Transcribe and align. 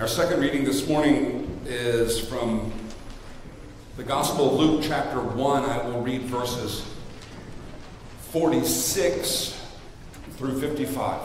Our 0.00 0.08
second 0.08 0.40
reading 0.40 0.64
this 0.64 0.88
morning 0.88 1.60
is 1.66 2.26
from 2.26 2.72
the 3.98 4.02
Gospel 4.02 4.48
of 4.48 4.54
Luke, 4.54 4.80
chapter 4.82 5.20
1. 5.20 5.62
I 5.62 5.86
will 5.86 6.00
read 6.00 6.22
verses 6.22 6.90
46 8.30 9.62
through 10.38 10.58
55. 10.58 11.20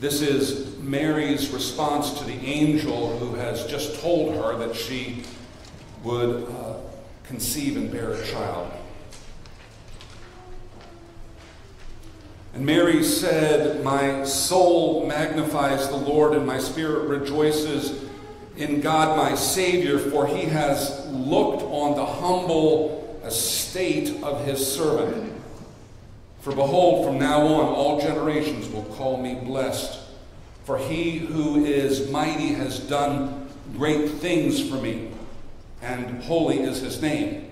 This 0.00 0.20
is 0.20 0.76
Mary's 0.78 1.50
response 1.50 2.18
to 2.18 2.24
the 2.24 2.44
angel 2.44 3.16
who 3.18 3.36
has 3.36 3.64
just 3.66 4.00
told 4.00 4.34
her 4.34 4.56
that 4.66 4.74
she 4.74 5.22
would 6.02 6.42
uh, 6.42 6.74
conceive 7.22 7.76
and 7.76 7.88
bear 7.88 8.10
a 8.10 8.26
child. 8.26 8.68
And 12.54 12.66
Mary 12.66 13.02
said, 13.02 13.82
My 13.82 14.24
soul 14.24 15.06
magnifies 15.06 15.88
the 15.88 15.96
Lord, 15.96 16.34
and 16.34 16.46
my 16.46 16.58
spirit 16.58 17.08
rejoices 17.08 18.04
in 18.56 18.80
God 18.80 19.16
my 19.16 19.34
Savior, 19.34 19.98
for 19.98 20.26
he 20.26 20.42
has 20.42 21.06
looked 21.08 21.62
on 21.62 21.96
the 21.96 22.04
humble 22.04 23.20
estate 23.24 24.22
of 24.22 24.44
his 24.44 24.74
servant. 24.74 25.32
For 26.40 26.54
behold, 26.54 27.06
from 27.06 27.18
now 27.18 27.46
on 27.46 27.66
all 27.66 28.00
generations 28.00 28.68
will 28.68 28.84
call 28.96 29.16
me 29.16 29.36
blessed. 29.36 30.00
For 30.64 30.76
he 30.76 31.18
who 31.18 31.64
is 31.64 32.10
mighty 32.10 32.48
has 32.48 32.80
done 32.80 33.48
great 33.76 34.10
things 34.10 34.68
for 34.68 34.76
me, 34.76 35.10
and 35.80 36.22
holy 36.22 36.60
is 36.60 36.80
his 36.80 37.00
name. 37.00 37.51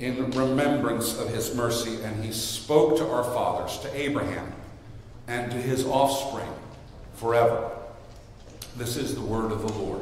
in 0.00 0.30
remembrance 0.32 1.18
of 1.18 1.28
his 1.28 1.54
mercy, 1.54 2.02
and 2.02 2.24
he 2.24 2.32
spoke 2.32 2.96
to 2.98 3.08
our 3.08 3.24
fathers, 3.24 3.78
to 3.78 3.96
Abraham, 3.96 4.52
and 5.28 5.50
to 5.50 5.56
his 5.56 5.86
offspring 5.86 6.52
forever. 7.14 7.70
This 8.76 8.96
is 8.96 9.14
the 9.14 9.20
word 9.20 9.52
of 9.52 9.62
the 9.62 9.72
Lord. 9.72 10.00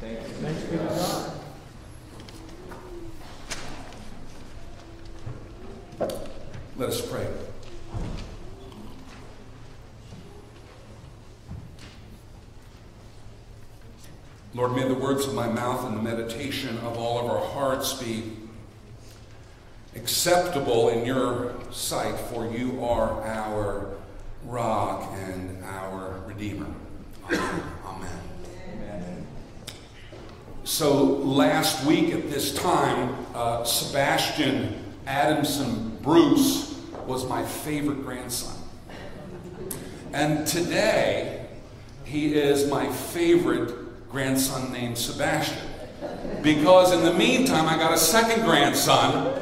Thank 0.00 0.20
you. 0.20 0.26
Thanks 0.34 0.62
be 0.62 0.76
to 0.76 0.76
God. 0.76 1.30
Let 6.76 6.88
us 6.88 7.08
pray. 7.08 7.26
Lord, 14.54 14.74
may 14.74 14.86
the 14.86 14.94
words 14.94 15.26
of 15.26 15.34
my 15.34 15.48
mouth 15.48 15.84
and 15.84 15.96
the 15.96 16.02
meditation 16.02 16.78
of 16.78 16.96
all 16.96 17.18
of 17.18 17.26
our 17.26 17.44
hearts 17.52 17.92
be 17.94 18.32
acceptable 19.96 20.88
in 20.88 21.06
your 21.06 21.54
sight, 21.70 22.16
for 22.30 22.46
you 22.46 22.84
are 22.84 23.22
our 23.26 23.94
rock 24.44 25.10
and 25.14 25.62
our 25.64 26.22
redeemer. 26.26 26.66
Amen. 27.30 27.62
Amen. 28.72 29.26
So 30.64 31.04
last 31.04 31.84
week 31.86 32.12
at 32.12 32.30
this 32.30 32.54
time, 32.54 33.14
uh, 33.34 33.64
Sebastian 33.64 34.94
Adamson 35.06 35.96
Bruce 36.02 36.78
was 37.06 37.28
my 37.28 37.44
favorite 37.44 38.02
grandson. 38.02 38.56
And 40.12 40.46
today, 40.46 41.46
he 42.04 42.34
is 42.34 42.70
my 42.70 42.90
favorite 42.90 44.10
grandson 44.10 44.72
named 44.72 44.96
Sebastian. 44.96 45.66
Because 46.42 46.92
in 46.92 47.02
the 47.02 47.12
meantime, 47.12 47.66
I 47.66 47.76
got 47.76 47.92
a 47.92 47.98
second 47.98 48.44
grandson 48.44 49.40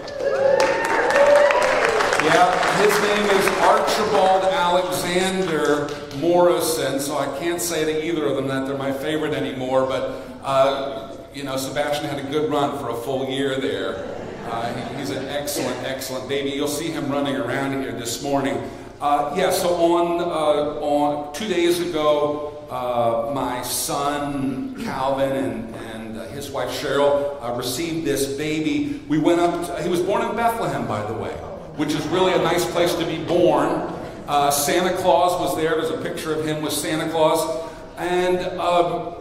yeah, 2.24 2.76
his 2.82 3.02
name 3.02 3.26
is 3.36 3.46
Archibald 3.58 4.44
Alexander 4.44 5.88
Morrison, 6.18 7.00
so 7.00 7.18
I 7.18 7.26
can't 7.38 7.60
say 7.60 7.84
to 7.84 8.06
either 8.06 8.26
of 8.26 8.36
them 8.36 8.46
that 8.48 8.66
they're 8.66 8.78
my 8.78 8.92
favorite 8.92 9.34
anymore, 9.34 9.86
but, 9.86 10.24
uh, 10.44 11.16
you 11.34 11.42
know, 11.42 11.56
Sebastian 11.56 12.06
had 12.06 12.20
a 12.20 12.30
good 12.30 12.50
run 12.50 12.78
for 12.78 12.90
a 12.90 12.94
full 12.94 13.28
year 13.28 13.60
there. 13.60 14.04
Uh, 14.46 14.72
he, 14.72 14.98
he's 14.98 15.10
an 15.10 15.26
excellent, 15.28 15.76
excellent 15.84 16.28
baby. 16.28 16.50
You'll 16.50 16.68
see 16.68 16.90
him 16.90 17.10
running 17.10 17.36
around 17.36 17.82
here 17.82 17.92
this 17.92 18.22
morning. 18.22 18.70
Uh, 19.00 19.34
yeah, 19.36 19.50
so 19.50 19.74
on, 19.74 20.20
uh, 20.20 20.80
on 20.80 21.34
two 21.34 21.48
days 21.48 21.80
ago, 21.80 22.64
uh, 22.70 23.32
my 23.34 23.62
son 23.62 24.80
Calvin 24.84 25.32
and, 25.32 25.74
and 25.74 26.18
uh, 26.18 26.26
his 26.26 26.50
wife 26.50 26.70
Cheryl 26.70 27.56
received 27.56 28.06
this 28.06 28.36
baby. 28.36 29.02
We 29.08 29.18
went 29.18 29.40
up, 29.40 29.66
to, 29.66 29.82
he 29.82 29.88
was 29.88 30.00
born 30.00 30.22
in 30.22 30.36
Bethlehem, 30.36 30.86
by 30.86 31.04
the 31.04 31.14
way 31.14 31.36
which 31.76 31.94
is 31.94 32.06
really 32.08 32.32
a 32.32 32.38
nice 32.38 32.64
place 32.70 32.94
to 32.94 33.04
be 33.06 33.22
born. 33.24 33.92
Uh, 34.28 34.50
Santa 34.50 34.96
Claus 34.98 35.40
was 35.40 35.56
there. 35.56 35.70
There's 35.70 35.90
a 35.90 36.02
picture 36.02 36.34
of 36.34 36.46
him 36.46 36.62
with 36.62 36.72
Santa 36.72 37.10
Claus. 37.10 37.70
And 37.96 38.38
um, 38.60 39.16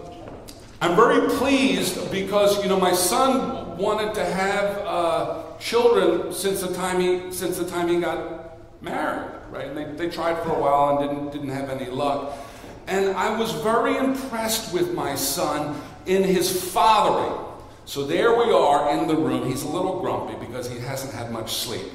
I'm 0.82 0.96
very 0.96 1.30
pleased 1.38 2.12
because, 2.12 2.62
you 2.64 2.70
know, 2.70 2.80
my 2.80 2.94
son 2.94 3.78
wanted 3.78 4.14
to 4.16 4.26
have 4.26 4.78
uh, 4.80 5.44
children 5.60 6.34
since 6.34 6.62
the 6.62 6.74
time 6.74 7.00
he, 7.00 7.32
since 7.32 7.58
the 7.58 7.70
time 7.70 7.88
he 7.88 8.00
got 8.00 8.58
married, 8.82 9.32
right? 9.50 9.68
And 9.68 9.78
they, 9.78 10.06
they 10.06 10.10
tried 10.10 10.42
for 10.44 10.50
a 10.50 10.60
while 10.60 10.98
and 10.98 11.10
didn't, 11.10 11.32
didn't 11.32 11.50
have 11.50 11.70
any 11.70 11.90
luck. 11.90 12.38
And 12.88 13.16
I 13.16 13.38
was 13.38 13.52
very 13.54 13.98
impressed 13.98 14.74
with 14.74 14.94
my 14.94 15.16
son 15.16 15.80
in 16.06 16.24
his 16.24 16.72
fathering. 16.74 17.46
So 17.86 18.06
there 18.06 18.36
we 18.36 18.52
are 18.52 18.98
in 18.98 19.08
the 19.08 19.16
room. 19.16 19.48
He's 19.48 19.64
a 19.64 19.70
little 19.70 20.00
grumpy 20.00 20.36
because 20.46 20.70
he 20.70 20.80
hasn't 20.80 21.14
had 21.14 21.32
much 21.32 21.54
sleep. 21.54 21.86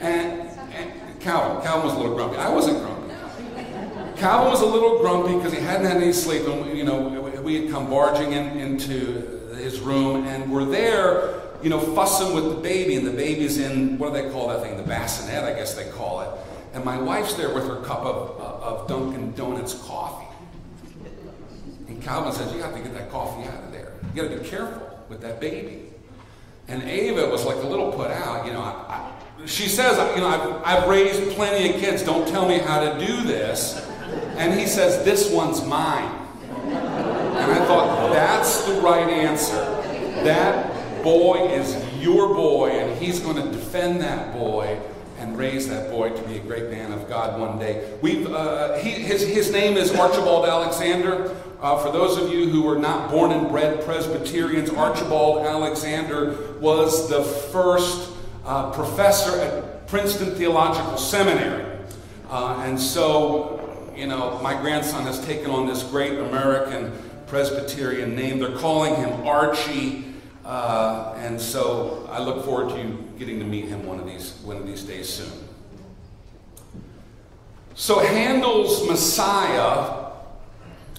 And, 0.00 0.48
and 0.74 1.20
Calvin, 1.20 1.62
Calvin 1.62 1.86
was 1.86 1.94
a 1.94 1.98
little 1.98 2.14
grumpy. 2.14 2.36
I 2.36 2.48
wasn't 2.48 2.78
grumpy. 2.78 3.14
Calvin 4.16 4.50
was 4.50 4.62
a 4.62 4.66
little 4.66 4.98
grumpy 4.98 5.36
because 5.36 5.52
he 5.52 5.60
hadn't 5.60 5.86
had 5.86 5.98
any 5.98 6.12
sleep. 6.12 6.46
And, 6.46 6.76
you 6.76 6.84
know, 6.84 7.20
we 7.42 7.62
had 7.62 7.70
come 7.70 7.90
barging 7.90 8.32
in, 8.32 8.58
into 8.58 9.52
his 9.56 9.80
room 9.80 10.26
and 10.26 10.50
we're 10.50 10.64
there, 10.64 11.42
you 11.62 11.70
know, 11.70 11.80
fussing 11.80 12.34
with 12.34 12.44
the 12.44 12.60
baby. 12.60 12.96
And 12.96 13.06
the 13.06 13.12
baby's 13.12 13.58
in, 13.58 13.98
what 13.98 14.14
do 14.14 14.22
they 14.22 14.30
call 14.30 14.48
that 14.48 14.62
thing? 14.62 14.76
The 14.76 14.82
bassinet, 14.82 15.44
I 15.44 15.52
guess 15.52 15.74
they 15.74 15.90
call 15.90 16.22
it. 16.22 16.30
And 16.72 16.84
my 16.84 16.98
wife's 16.98 17.34
there 17.34 17.54
with 17.54 17.66
her 17.66 17.80
cup 17.82 18.00
of, 18.00 18.40
of 18.40 18.88
Dunkin' 18.88 19.34
Donuts 19.34 19.74
coffee. 19.86 20.26
And 21.88 22.02
Calvin 22.02 22.32
says, 22.32 22.52
You 22.52 22.62
have 22.62 22.74
to 22.74 22.80
get 22.80 22.92
that 22.94 23.10
coffee 23.10 23.48
out 23.48 23.64
of 23.64 23.72
there. 23.72 23.92
You 24.14 24.22
got 24.22 24.28
to 24.30 24.40
be 24.40 24.48
careful 24.48 25.04
with 25.08 25.20
that 25.22 25.40
baby. 25.40 25.90
And 26.68 26.82
Ava 26.82 27.28
was 27.28 27.44
like 27.44 27.56
a 27.56 27.66
little 27.66 27.92
put 27.92 28.10
out. 28.10 28.46
You 28.46 28.52
know, 28.52 28.60
I, 28.60 28.72
I, 28.88 29.15
she 29.44 29.68
says, 29.68 29.96
you 30.16 30.22
know, 30.22 30.28
I've, 30.28 30.82
I've 30.82 30.88
raised 30.88 31.30
plenty 31.36 31.74
of 31.74 31.80
kids. 31.80 32.02
Don't 32.02 32.26
tell 32.26 32.48
me 32.48 32.58
how 32.58 32.80
to 32.80 33.06
do 33.06 33.22
this. 33.22 33.86
And 34.36 34.58
he 34.58 34.66
says, 34.66 35.04
this 35.04 35.30
one's 35.30 35.64
mine. 35.64 36.10
And 36.50 37.52
I 37.52 37.64
thought, 37.66 38.12
that's 38.12 38.64
the 38.66 38.80
right 38.80 39.08
answer. 39.08 39.54
That 40.24 41.04
boy 41.04 41.48
is 41.48 41.76
your 42.02 42.34
boy, 42.34 42.70
and 42.70 42.98
he's 43.00 43.20
going 43.20 43.36
to 43.36 43.50
defend 43.50 44.00
that 44.00 44.32
boy 44.32 44.80
and 45.18 45.38
raise 45.38 45.68
that 45.68 45.90
boy 45.90 46.10
to 46.10 46.22
be 46.22 46.36
a 46.36 46.40
great 46.40 46.70
man 46.70 46.92
of 46.92 47.08
God 47.08 47.40
one 47.40 47.58
day. 47.58 47.96
We've, 48.02 48.26
uh, 48.26 48.76
he, 48.78 48.90
his, 48.90 49.26
his 49.26 49.50
name 49.50 49.76
is 49.76 49.94
Archibald 49.94 50.46
Alexander. 50.46 51.36
Uh, 51.60 51.78
for 51.82 51.90
those 51.90 52.18
of 52.18 52.32
you 52.32 52.48
who 52.48 52.62
were 52.62 52.78
not 52.78 53.10
born 53.10 53.32
and 53.32 53.48
bred 53.48 53.82
Presbyterians, 53.84 54.70
Archibald 54.70 55.46
Alexander 55.46 56.52
was 56.60 57.08
the 57.08 57.22
first 57.22 58.12
uh, 58.46 58.70
professor 58.70 59.40
at 59.40 59.86
Princeton 59.88 60.34
Theological 60.34 60.96
Seminary. 60.96 61.64
Uh, 62.30 62.62
and 62.64 62.78
so, 62.78 63.92
you 63.96 64.06
know, 64.06 64.38
my 64.42 64.54
grandson 64.60 65.04
has 65.04 65.24
taken 65.26 65.50
on 65.50 65.66
this 65.66 65.82
great 65.82 66.18
American 66.18 66.92
Presbyterian 67.26 68.14
name. 68.14 68.38
They're 68.38 68.56
calling 68.56 68.94
him 68.94 69.26
Archie. 69.26 70.04
Uh, 70.44 71.14
and 71.18 71.40
so 71.40 72.08
I 72.10 72.20
look 72.20 72.44
forward 72.44 72.70
to 72.70 72.78
you 72.78 73.04
getting 73.18 73.40
to 73.40 73.44
meet 73.44 73.66
him 73.66 73.84
one 73.84 73.98
of 73.98 74.06
these, 74.06 74.34
one 74.44 74.56
of 74.56 74.66
these 74.66 74.84
days 74.84 75.08
soon. 75.08 75.32
So 77.74 77.98
Handel's 77.98 78.88
Messiah 78.88 80.04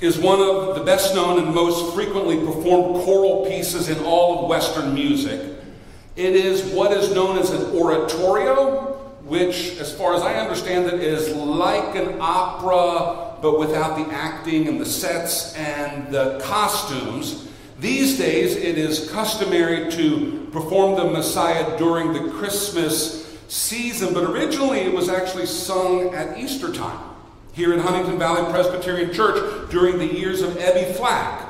is 0.02 0.18
one 0.18 0.40
of 0.40 0.76
the 0.76 0.84
best 0.84 1.16
known 1.16 1.40
and 1.40 1.56
most 1.56 1.96
frequently 1.96 2.38
performed 2.38 3.04
choral 3.04 3.46
pieces 3.48 3.90
in 3.90 3.98
all 4.04 4.44
of 4.44 4.50
Western 4.50 4.94
music. 4.94 5.57
It 6.18 6.36
is 6.36 6.66
what 6.74 6.92
is 6.92 7.14
known 7.14 7.38
as 7.38 7.52
an 7.52 7.78
oratorio, 7.78 8.94
which, 9.24 9.78
as 9.78 9.94
far 9.94 10.16
as 10.16 10.24
I 10.24 10.34
understand 10.34 10.88
it, 10.88 10.96
is 10.96 11.32
like 11.36 11.96
an 11.96 12.18
opera 12.20 13.36
but 13.40 13.60
without 13.60 13.96
the 13.98 14.12
acting 14.12 14.68
and 14.68 14.82
the 14.82 14.86
sets 14.86 15.54
and 15.54 16.12
the 16.12 16.40
costumes. 16.44 17.48
These 17.80 18.18
days, 18.18 18.56
it 18.56 18.80
is 18.80 19.12
customary 19.12 19.92
to 19.92 20.50
perform 20.52 20.96
the 20.96 21.06
Messiah 21.06 21.78
during 21.78 22.14
the 22.14 22.32
Christmas 22.32 23.38
season, 23.48 24.16
but 24.16 24.24
originally 24.24 24.80
it 24.80 24.94
was 24.94 25.10
actually 25.10 25.46
sung 25.46 26.16
at 26.16 26.36
Easter 26.40 26.74
time 26.74 27.00
here 27.54 27.74
in 27.74 27.80
Huntingdon 27.80 28.18
Valley 28.18 28.52
Presbyterian 28.52 29.14
Church 29.14 29.70
during 29.70 30.00
the 30.00 30.08
years 30.08 30.42
of 30.42 30.54
Ebby 30.54 30.96
Flack, 30.96 31.48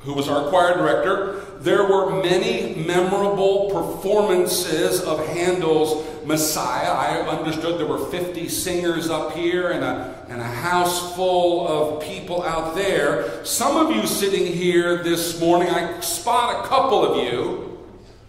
who 0.00 0.14
was 0.14 0.28
our 0.28 0.48
choir 0.48 0.76
director. 0.76 1.44
There 1.62 1.84
were 1.84 2.20
many 2.20 2.74
memorable 2.74 3.70
performances 3.70 5.00
of 5.00 5.24
Handel's 5.28 6.04
Messiah. 6.26 6.90
I 6.90 7.20
understood 7.28 7.78
there 7.78 7.86
were 7.86 8.04
50 8.06 8.48
singers 8.48 9.08
up 9.08 9.34
here 9.34 9.70
and 9.70 9.84
a, 9.84 10.26
and 10.28 10.40
a 10.40 10.44
house 10.44 11.14
full 11.14 11.68
of 11.68 12.02
people 12.02 12.42
out 12.42 12.74
there. 12.74 13.44
Some 13.44 13.76
of 13.76 13.94
you 13.94 14.08
sitting 14.08 14.44
here 14.44 15.04
this 15.04 15.40
morning, 15.40 15.68
I 15.68 16.00
spot 16.00 16.64
a 16.64 16.68
couple 16.68 17.06
of 17.06 17.24
you, 17.24 17.78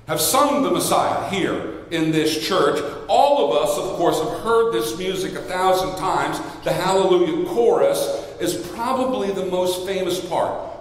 have 0.06 0.22
sung 0.22 0.62
the 0.62 0.70
Messiah 0.70 1.28
here 1.32 1.86
in 1.90 2.12
this 2.12 2.48
church. 2.48 2.84
All 3.08 3.50
of 3.50 3.64
us, 3.64 3.76
of 3.80 3.98
course, 3.98 4.20
have 4.20 4.42
heard 4.42 4.74
this 4.74 4.96
music 5.00 5.34
a 5.34 5.42
thousand 5.42 5.98
times. 5.98 6.38
The 6.64 6.72
Hallelujah 6.72 7.48
chorus 7.48 8.00
is 8.40 8.56
probably 8.76 9.32
the 9.32 9.48
most 9.48 9.88
famous 9.88 10.24
part. 10.24 10.73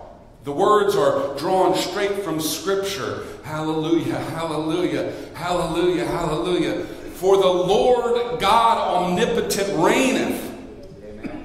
The 0.44 0.52
words 0.52 0.96
are 0.96 1.36
drawn 1.38 1.76
straight 1.76 2.24
from 2.24 2.40
Scripture. 2.40 3.22
Hallelujah, 3.44 4.18
hallelujah, 4.18 5.12
hallelujah, 5.34 6.04
hallelujah. 6.04 6.84
For 7.14 7.36
the 7.36 7.46
Lord 7.46 8.40
God 8.40 8.78
omnipotent 8.78 9.78
reigneth. 9.78 10.50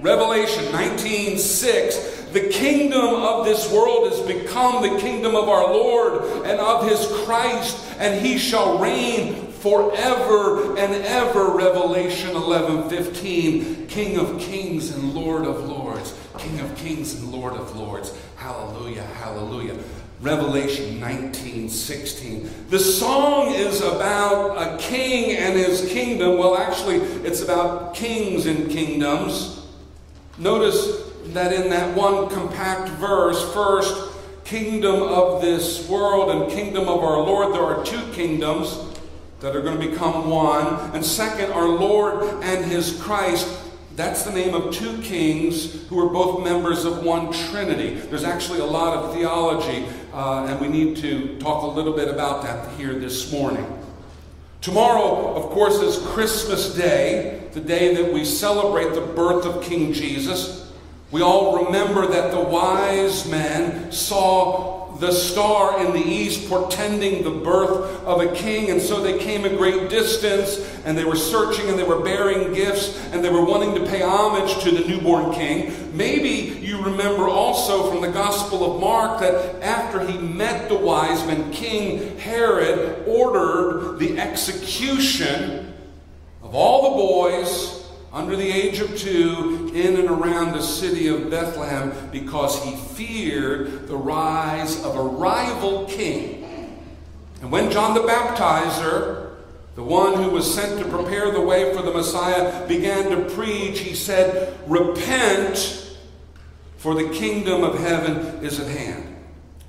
Revelation 0.01 0.65
19:6 0.71 2.33
The 2.33 2.49
kingdom 2.49 3.05
of 3.05 3.45
this 3.45 3.71
world 3.71 4.11
has 4.11 4.19
become 4.21 4.81
the 4.81 4.99
kingdom 4.99 5.35
of 5.35 5.47
our 5.47 5.71
Lord 5.71 6.23
and 6.47 6.59
of 6.59 6.89
his 6.89 7.05
Christ 7.23 7.77
and 7.99 8.19
he 8.25 8.39
shall 8.39 8.79
reign 8.79 9.51
forever 9.59 10.75
and 10.77 11.05
ever 11.05 11.49
Revelation 11.49 12.31
11:15 12.35 13.87
King 13.87 14.17
of 14.17 14.39
kings 14.39 14.89
and 14.89 15.13
Lord 15.13 15.45
of 15.45 15.67
lords 15.67 15.76
King 16.47 16.59
of 16.61 16.77
kings 16.77 17.15
and 17.15 17.29
Lord 17.29 17.55
of 17.55 17.75
lords 17.75 18.17
hallelujah 18.37 19.03
hallelujah 19.03 19.77
Revelation 20.21 20.97
19 20.97 21.67
16. 21.67 22.49
The 22.69 22.79
song 22.79 23.53
is 23.53 23.81
about 23.81 24.55
a 24.57 24.77
king 24.77 25.35
and 25.35 25.55
his 25.55 25.89
kingdom. 25.91 26.37
Well, 26.37 26.57
actually, 26.57 26.95
it's 26.95 27.41
about 27.41 27.93
kings 27.93 28.45
and 28.45 28.71
kingdoms. 28.71 29.67
Notice 30.37 31.11
that 31.33 31.51
in 31.51 31.69
that 31.69 31.95
one 31.95 32.29
compact 32.29 32.89
verse, 32.93 33.53
first, 33.53 34.15
kingdom 34.45 35.03
of 35.03 35.41
this 35.41 35.87
world 35.89 36.31
and 36.31 36.51
kingdom 36.51 36.87
of 36.87 37.03
our 37.03 37.21
Lord, 37.21 37.53
there 37.53 37.61
are 37.61 37.85
two 37.85 38.01
kingdoms 38.13 38.97
that 39.41 39.55
are 39.55 39.61
going 39.61 39.79
to 39.79 39.89
become 39.89 40.29
one. 40.29 40.95
And 40.95 41.05
second, 41.05 41.51
our 41.51 41.67
Lord 41.67 42.23
and 42.41 42.65
his 42.65 42.99
Christ 43.03 43.47
that's 43.97 44.21
the 44.21 44.31
name 44.31 44.53
of 44.53 44.71
two 44.71 45.01
kings 45.01 45.87
who 45.87 45.99
are 45.99 46.09
both 46.09 46.43
members 46.43 46.85
of 46.85 47.03
one 47.03 47.33
Trinity. 47.33 47.95
There's 47.95 48.23
actually 48.23 48.59
a 48.59 48.65
lot 48.65 48.95
of 48.95 49.15
theology, 49.15 49.87
uh, 50.13 50.45
and 50.45 50.61
we 50.61 50.67
need 50.67 50.97
to 50.97 51.35
talk 51.39 51.63
a 51.63 51.65
little 51.65 51.93
bit 51.93 52.07
about 52.07 52.43
that 52.43 52.71
here 52.77 52.93
this 52.93 53.31
morning. 53.31 53.65
Tomorrow, 54.61 55.33
of 55.33 55.49
course, 55.49 55.79
is 55.79 55.97
Christmas 56.09 56.75
Day, 56.75 57.41
the 57.53 57.59
day 57.59 57.95
that 57.95 58.13
we 58.13 58.23
celebrate 58.23 58.93
the 58.93 59.01
birth 59.01 59.45
of 59.45 59.63
King 59.63 59.93
Jesus. 59.93 60.71
We 61.09 61.23
all 61.23 61.65
remember 61.65 62.05
that 62.05 62.29
the 62.29 62.39
wise 62.39 63.27
men 63.27 63.91
saw 63.91 64.76
the 64.99 65.11
star 65.11 65.85
in 65.85 65.93
the 65.93 66.03
east 66.03 66.49
portending 66.49 67.23
the 67.23 67.31
birth 67.31 68.03
of 68.03 68.21
a 68.21 68.33
king. 68.33 68.71
And 68.71 68.81
so 68.81 69.01
they 69.01 69.19
came 69.19 69.45
a 69.45 69.49
great 69.49 69.89
distance 69.89 70.59
and 70.85 70.97
they 70.97 71.05
were 71.05 71.15
searching 71.15 71.69
and 71.69 71.77
they 71.77 71.83
were 71.83 71.99
bearing 71.99 72.53
gifts 72.53 72.99
and 73.11 73.23
they 73.23 73.29
were 73.29 73.45
wanting 73.45 73.75
to 73.75 73.89
pay 73.89 74.01
homage 74.01 74.63
to 74.63 74.71
the 74.71 74.87
newborn 74.87 75.33
king. 75.33 75.95
Maybe 75.95 76.59
you 76.59 76.81
remember 76.81 77.27
also 77.27 77.91
from 77.91 78.01
the 78.01 78.11
Gospel 78.11 78.75
of 78.75 78.81
Mark 78.81 79.19
that 79.19 79.61
after 79.61 80.05
he 80.05 80.17
met 80.17 80.69
the 80.69 80.77
wise 80.77 81.25
men, 81.25 81.51
King 81.51 82.17
Herod 82.17 83.03
ordered 83.07 83.99
the 83.99 84.19
execution 84.19 85.73
of 86.41 86.55
all 86.55 86.91
the 86.91 86.97
boys 86.97 87.76
under 88.17 88.35
the 88.35 88.51
age 88.51 88.79
of 88.79 88.97
two 88.97 89.71
in 89.75 89.95
and 89.95 90.09
around 90.09 90.53
the 90.53 90.61
city 90.61 91.07
of 91.07 91.29
Bethlehem 91.29 91.93
because 92.11 92.63
he 92.63 92.75
feared 92.75 93.87
the 93.87 93.95
rise 93.95 94.83
of 94.83 94.95
a 94.95 95.03
rival 95.03 95.85
king. 95.85 96.43
And 97.41 97.51
when 97.51 97.69
John 97.69 97.93
the 97.93 97.99
Baptizer, 97.99 99.35
the 99.75 99.83
one 99.83 100.15
who 100.15 100.31
was 100.31 100.51
sent 100.51 100.79
to 100.79 100.89
prepare 100.89 101.31
the 101.31 101.41
way 101.41 101.71
for 101.75 101.83
the 101.83 101.93
Messiah, 101.93 102.67
began 102.67 103.11
to 103.11 103.29
preach, 103.35 103.81
he 103.81 103.93
said, 103.93 104.57
Repent, 104.65 105.95
for 106.77 106.95
the 106.95 107.09
kingdom 107.09 107.63
of 107.63 107.77
heaven 107.77 108.43
is 108.43 108.59
at 108.59 108.67
hand. 108.67 109.15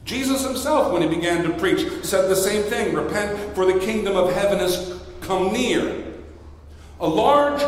Jesus 0.07 0.43
himself, 0.43 0.91
when 0.91 1.03
he 1.03 1.15
began 1.15 1.45
to 1.45 1.53
preach, 1.59 1.87
said 2.03 2.31
the 2.31 2.35
same 2.35 2.63
thing 2.63 2.95
Repent, 2.95 3.55
for 3.55 3.67
the 3.67 3.79
kingdom 3.79 4.17
of 4.17 4.33
heaven 4.33 4.59
has 4.59 4.99
come 5.21 5.53
near. 5.53 6.07
A 6.99 7.07
large 7.07 7.63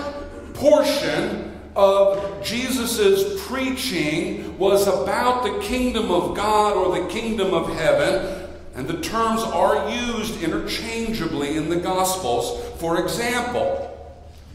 portion 0.60 1.58
of 1.74 2.44
Jesus' 2.44 3.46
preaching 3.46 4.58
was 4.58 4.86
about 4.86 5.42
the 5.42 5.58
kingdom 5.60 6.10
of 6.10 6.36
God 6.36 6.76
or 6.76 7.00
the 7.00 7.08
kingdom 7.08 7.54
of 7.54 7.72
heaven, 7.74 8.48
and 8.74 8.86
the 8.86 9.00
terms 9.00 9.42
are 9.42 9.90
used 9.90 10.42
interchangeably 10.42 11.56
in 11.56 11.70
the 11.70 11.76
Gospels. 11.76 12.60
For 12.78 13.00
example, 13.00 13.86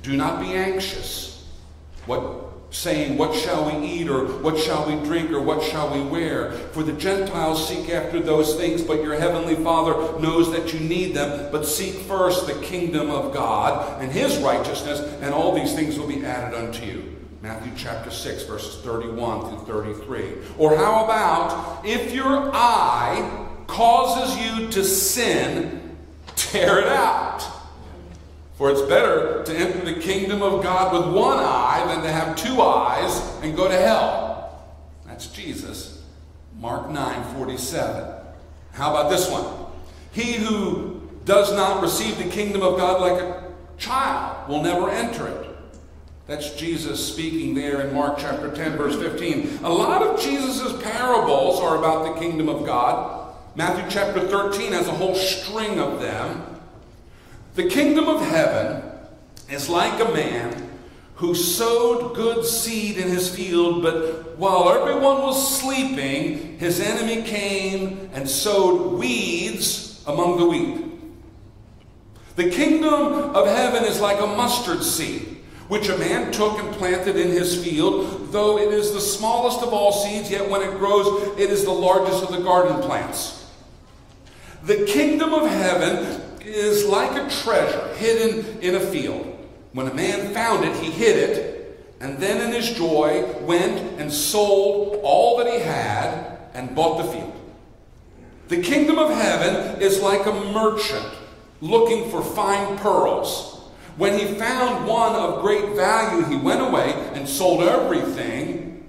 do 0.03 0.15
not 0.15 0.39
be 0.39 0.53
anxious. 0.53 1.43
What 2.05 2.44
saying, 2.75 3.17
What 3.17 3.33
shall 3.33 3.65
we 3.65 3.87
eat, 3.87 4.09
or 4.09 4.25
what 4.25 4.57
shall 4.57 4.85
we 4.85 5.01
drink, 5.07 5.31
or 5.31 5.41
what 5.41 5.63
shall 5.63 5.93
we 5.93 6.01
wear? 6.01 6.51
For 6.51 6.83
the 6.83 6.93
Gentiles 6.93 7.67
seek 7.67 7.89
after 7.89 8.19
those 8.19 8.55
things, 8.55 8.81
but 8.81 9.01
your 9.01 9.15
heavenly 9.15 9.55
Father 9.55 10.19
knows 10.19 10.51
that 10.51 10.73
you 10.73 10.79
need 10.81 11.15
them. 11.15 11.51
But 11.51 11.65
seek 11.65 11.93
first 12.01 12.47
the 12.47 12.55
kingdom 12.55 13.09
of 13.09 13.33
God 13.33 14.01
and 14.01 14.11
his 14.11 14.37
righteousness, 14.37 14.99
and 15.21 15.33
all 15.33 15.55
these 15.55 15.73
things 15.73 15.97
will 15.97 16.07
be 16.07 16.25
added 16.25 16.57
unto 16.57 16.85
you. 16.85 17.15
Matthew 17.41 17.71
chapter 17.77 18.11
6, 18.11 18.43
verses 18.43 18.81
31 18.81 19.49
through 19.49 19.65
33. 19.65 20.33
Or 20.57 20.75
how 20.75 21.05
about 21.05 21.85
if 21.85 22.11
your 22.13 22.51
eye 22.53 23.47
causes 23.67 24.37
you 24.43 24.69
to 24.71 24.83
sin, 24.83 25.95
tear 26.35 26.79
it 26.79 26.87
out? 26.87 27.54
For 28.55 28.71
it's 28.71 28.81
better 28.83 29.43
to 29.43 29.53
enter 29.53 29.83
the 29.83 29.99
kingdom 29.99 30.41
of 30.41 30.63
God 30.63 30.93
with 30.93 31.13
one 31.13 31.39
eye 31.39 31.83
than 31.87 32.03
to 32.03 32.11
have 32.11 32.35
two 32.35 32.61
eyes 32.61 33.21
and 33.41 33.55
go 33.55 33.67
to 33.67 33.75
hell. 33.75 34.63
That's 35.05 35.27
Jesus. 35.27 36.03
Mark 36.59 36.89
9 36.89 37.35
47. 37.35 38.13
How 38.71 38.91
about 38.91 39.09
this 39.09 39.29
one? 39.29 39.45
He 40.11 40.33
who 40.33 41.01
does 41.25 41.53
not 41.53 41.81
receive 41.81 42.17
the 42.17 42.29
kingdom 42.29 42.61
of 42.61 42.77
God 42.77 43.01
like 43.01 43.21
a 43.21 43.51
child 43.77 44.47
will 44.47 44.63
never 44.63 44.89
enter 44.89 45.27
it. 45.27 45.49
That's 46.27 46.55
Jesus 46.55 47.05
speaking 47.05 47.53
there 47.53 47.81
in 47.81 47.93
Mark 47.93 48.17
chapter 48.17 48.49
10, 48.49 48.77
verse 48.77 48.95
15. 48.95 49.59
A 49.63 49.69
lot 49.69 50.01
of 50.01 50.19
Jesus' 50.19 50.81
parables 50.81 51.59
are 51.59 51.77
about 51.77 52.05
the 52.05 52.19
kingdom 52.19 52.49
of 52.49 52.65
God. 52.65 53.35
Matthew 53.55 53.85
chapter 53.89 54.21
13 54.27 54.71
has 54.71 54.87
a 54.87 54.91
whole 54.91 55.15
string 55.15 55.79
of 55.79 56.01
them. 56.01 56.54
The 57.55 57.69
kingdom 57.69 58.09
of 58.09 58.19
heaven 58.19 58.83
is 59.49 59.69
like 59.69 60.01
a 60.01 60.11
man 60.11 60.69
who 61.15 61.33
sowed 61.33 62.13
good 62.13 62.45
seed 62.45 62.97
in 62.97 63.07
his 63.07 63.33
field, 63.33 63.81
but 63.81 64.37
while 64.37 64.69
everyone 64.69 65.21
was 65.21 65.61
sleeping, 65.61 66.59
his 66.59 66.81
enemy 66.81 67.23
came 67.23 68.09
and 68.13 68.29
sowed 68.29 68.99
weeds 68.99 70.03
among 70.05 70.37
the 70.37 70.45
wheat. 70.45 70.83
The 72.35 72.49
kingdom 72.49 73.33
of 73.33 73.47
heaven 73.47 73.85
is 73.85 74.01
like 74.01 74.19
a 74.19 74.27
mustard 74.27 74.83
seed, 74.83 75.37
which 75.69 75.87
a 75.87 75.97
man 75.97 76.33
took 76.33 76.59
and 76.59 76.73
planted 76.73 77.15
in 77.15 77.29
his 77.29 77.63
field. 77.63 78.33
Though 78.33 78.57
it 78.57 78.73
is 78.73 78.91
the 78.91 78.99
smallest 78.99 79.61
of 79.61 79.73
all 79.73 79.93
seeds, 79.93 80.29
yet 80.29 80.49
when 80.49 80.61
it 80.61 80.77
grows, 80.77 81.39
it 81.39 81.49
is 81.49 81.63
the 81.63 81.71
largest 81.71 82.21
of 82.21 82.33
the 82.33 82.43
garden 82.43 82.81
plants. 82.81 83.49
The 84.63 84.83
kingdom 84.85 85.33
of 85.33 85.49
heaven 85.49 86.24
is 86.45 86.85
like 86.85 87.11
a 87.11 87.29
treasure 87.41 87.93
hidden 87.95 88.59
in 88.61 88.75
a 88.75 88.79
field. 88.79 89.31
When 89.73 89.87
a 89.87 89.93
man 89.93 90.33
found 90.33 90.65
it, 90.65 90.75
he 90.77 90.91
hid 90.91 91.17
it, 91.17 91.95
and 91.99 92.17
then 92.17 92.41
in 92.47 92.53
his 92.53 92.71
joy 92.71 93.25
went 93.41 93.99
and 93.99 94.11
sold 94.11 94.99
all 95.03 95.37
that 95.37 95.51
he 95.51 95.59
had 95.59 96.37
and 96.53 96.75
bought 96.75 97.03
the 97.03 97.11
field. 97.11 97.33
The 98.47 98.61
kingdom 98.61 98.99
of 98.99 99.09
heaven 99.09 99.81
is 99.81 100.01
like 100.01 100.25
a 100.25 100.33
merchant 100.51 101.11
looking 101.61 102.09
for 102.09 102.23
fine 102.23 102.77
pearls. 102.77 103.71
When 103.97 104.19
he 104.19 104.35
found 104.35 104.87
one 104.87 105.15
of 105.15 105.41
great 105.41 105.75
value, 105.75 106.25
he 106.25 106.35
went 106.35 106.61
away 106.61 106.93
and 107.13 107.27
sold 107.27 107.61
everything 107.63 108.87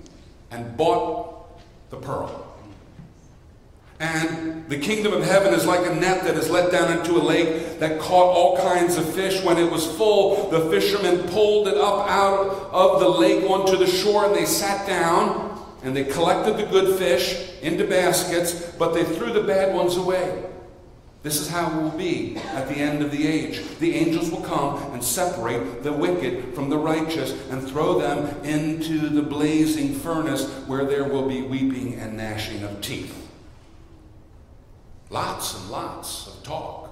and 0.51 0.77
bought 0.77 1.61
the 1.91 1.97
pearl. 1.97 2.46
And 3.99 4.69
the 4.69 4.79
kingdom 4.79 5.15
of 5.15 5.25
heaven 5.25 5.55
is 5.55 5.65
like 5.65 5.87
a 5.87 5.95
net 5.95 6.25
that 6.25 6.35
is 6.37 6.51
let 6.51 6.71
down 6.71 6.99
into 6.99 7.13
a 7.13 7.23
lake 7.23 7.79
that 7.79 7.99
caught 7.99 8.35
all 8.35 8.59
kinds 8.59 8.97
of 8.97 9.15
fish. 9.15 9.43
When 9.43 9.57
it 9.57 9.71
was 9.71 9.87
full, 9.97 10.51
the 10.51 10.69
fishermen 10.71 11.29
pulled 11.29 11.69
it 11.69 11.79
up 11.79 12.09
out 12.09 12.47
of 12.73 13.01
the 13.01 13.09
lake 13.09 13.49
onto 13.49 13.77
the 13.77 13.87
shore 13.87 14.27
and 14.27 14.35
they 14.35 14.45
sat 14.45 14.87
down 14.87 15.53
and 15.83 15.97
they 15.97 16.05
collected 16.05 16.57
the 16.57 16.67
good 16.67 16.99
fish 16.99 17.51
into 17.63 17.87
baskets, 17.87 18.73
but 18.79 18.93
they 18.93 19.05
threw 19.05 19.33
the 19.33 19.43
bad 19.43 19.75
ones 19.75 19.97
away. 19.97 20.45
This 21.23 21.41
is 21.41 21.49
how 21.49 21.71
it 21.71 21.83
will 21.83 21.91
be 21.91 22.37
at 22.37 22.69
the 22.69 22.77
end 22.77 23.03
of 23.03 23.11
the 23.11 23.27
age. 23.27 23.63
The 23.79 23.95
angels 23.95 24.31
will 24.31 24.43
come 24.43 24.93
and 24.93 25.03
separate 25.03 25.83
the 25.83 25.93
wicked 25.93 26.55
from 26.55 26.69
the 26.69 26.79
righteous 26.79 27.33
and 27.51 27.67
throw 27.67 27.99
them 27.99 28.45
into 28.45 29.09
the 29.09 29.23
blazing 29.23 29.95
furnace 29.95 30.49
where 30.67 30.85
there 30.85 31.05
will 31.05 31.29
be 31.29 31.43
weeping 31.43 31.95
and 31.95 32.17
gnashing 32.17 32.63
of 32.63 32.81
teeth. 32.81 33.26
Lots 35.11 35.55
and 35.59 35.71
lots 35.71 36.27
of 36.27 36.43
talk 36.43 36.91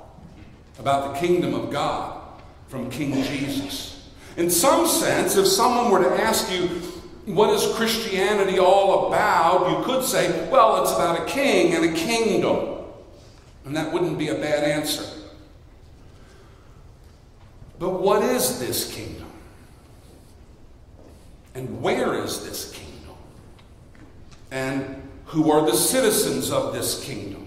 about 0.79 1.15
the 1.15 1.21
kingdom 1.21 1.55
of 1.55 1.71
God 1.71 2.21
from 2.69 2.91
King 2.91 3.23
Jesus. 3.23 4.11
In 4.37 4.51
some 4.51 4.87
sense, 4.87 5.37
if 5.37 5.47
someone 5.47 5.91
were 5.91 6.03
to 6.03 6.23
ask 6.23 6.51
you, 6.51 6.69
what 7.27 7.51
is 7.51 7.75
Christianity 7.75 8.59
all 8.59 9.09
about? 9.09 9.71
You 9.71 9.85
could 9.85 10.05
say, 10.05 10.49
well, 10.51 10.83
it's 10.83 10.93
about 10.93 11.23
a 11.23 11.25
king 11.25 11.75
and 11.75 11.85
a 11.85 11.93
kingdom. 11.93 12.81
And 13.65 13.77
that 13.77 13.93
wouldn't 13.93 14.19
be 14.19 14.29
a 14.29 14.35
bad 14.35 14.65
answer. 14.65 15.05
But 17.79 18.01
what 18.01 18.23
is 18.23 18.61
this 18.61 18.93
kingdom? 18.95 19.31
And 21.55 21.81
where 21.81 22.15
is 22.15 22.45
this 22.45 22.73
kingdom? 22.73 23.17
And 24.51 25.09
who 25.27 25.51
are 25.51 25.65
the 25.65 25.77
citizens 25.77 26.51
of 26.51 26.75
this 26.75 27.03
kingdom? 27.05 27.44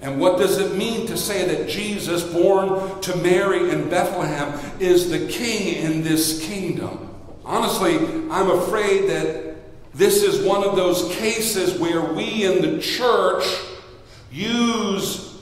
And 0.00 0.20
what 0.20 0.38
does 0.38 0.58
it 0.58 0.76
mean 0.76 1.06
to 1.06 1.16
say 1.16 1.46
that 1.46 1.68
Jesus, 1.68 2.22
born 2.22 3.00
to 3.00 3.16
Mary 3.16 3.70
in 3.70 3.88
Bethlehem, 3.88 4.58
is 4.78 5.10
the 5.10 5.26
king 5.26 5.76
in 5.76 6.02
this 6.02 6.44
kingdom? 6.44 7.14
Honestly, 7.44 7.96
I'm 8.30 8.50
afraid 8.50 9.08
that 9.08 9.56
this 9.94 10.22
is 10.22 10.46
one 10.46 10.62
of 10.62 10.76
those 10.76 11.14
cases 11.14 11.78
where 11.80 12.02
we 12.12 12.44
in 12.44 12.60
the 12.60 12.80
church 12.80 13.44
use 14.30 15.40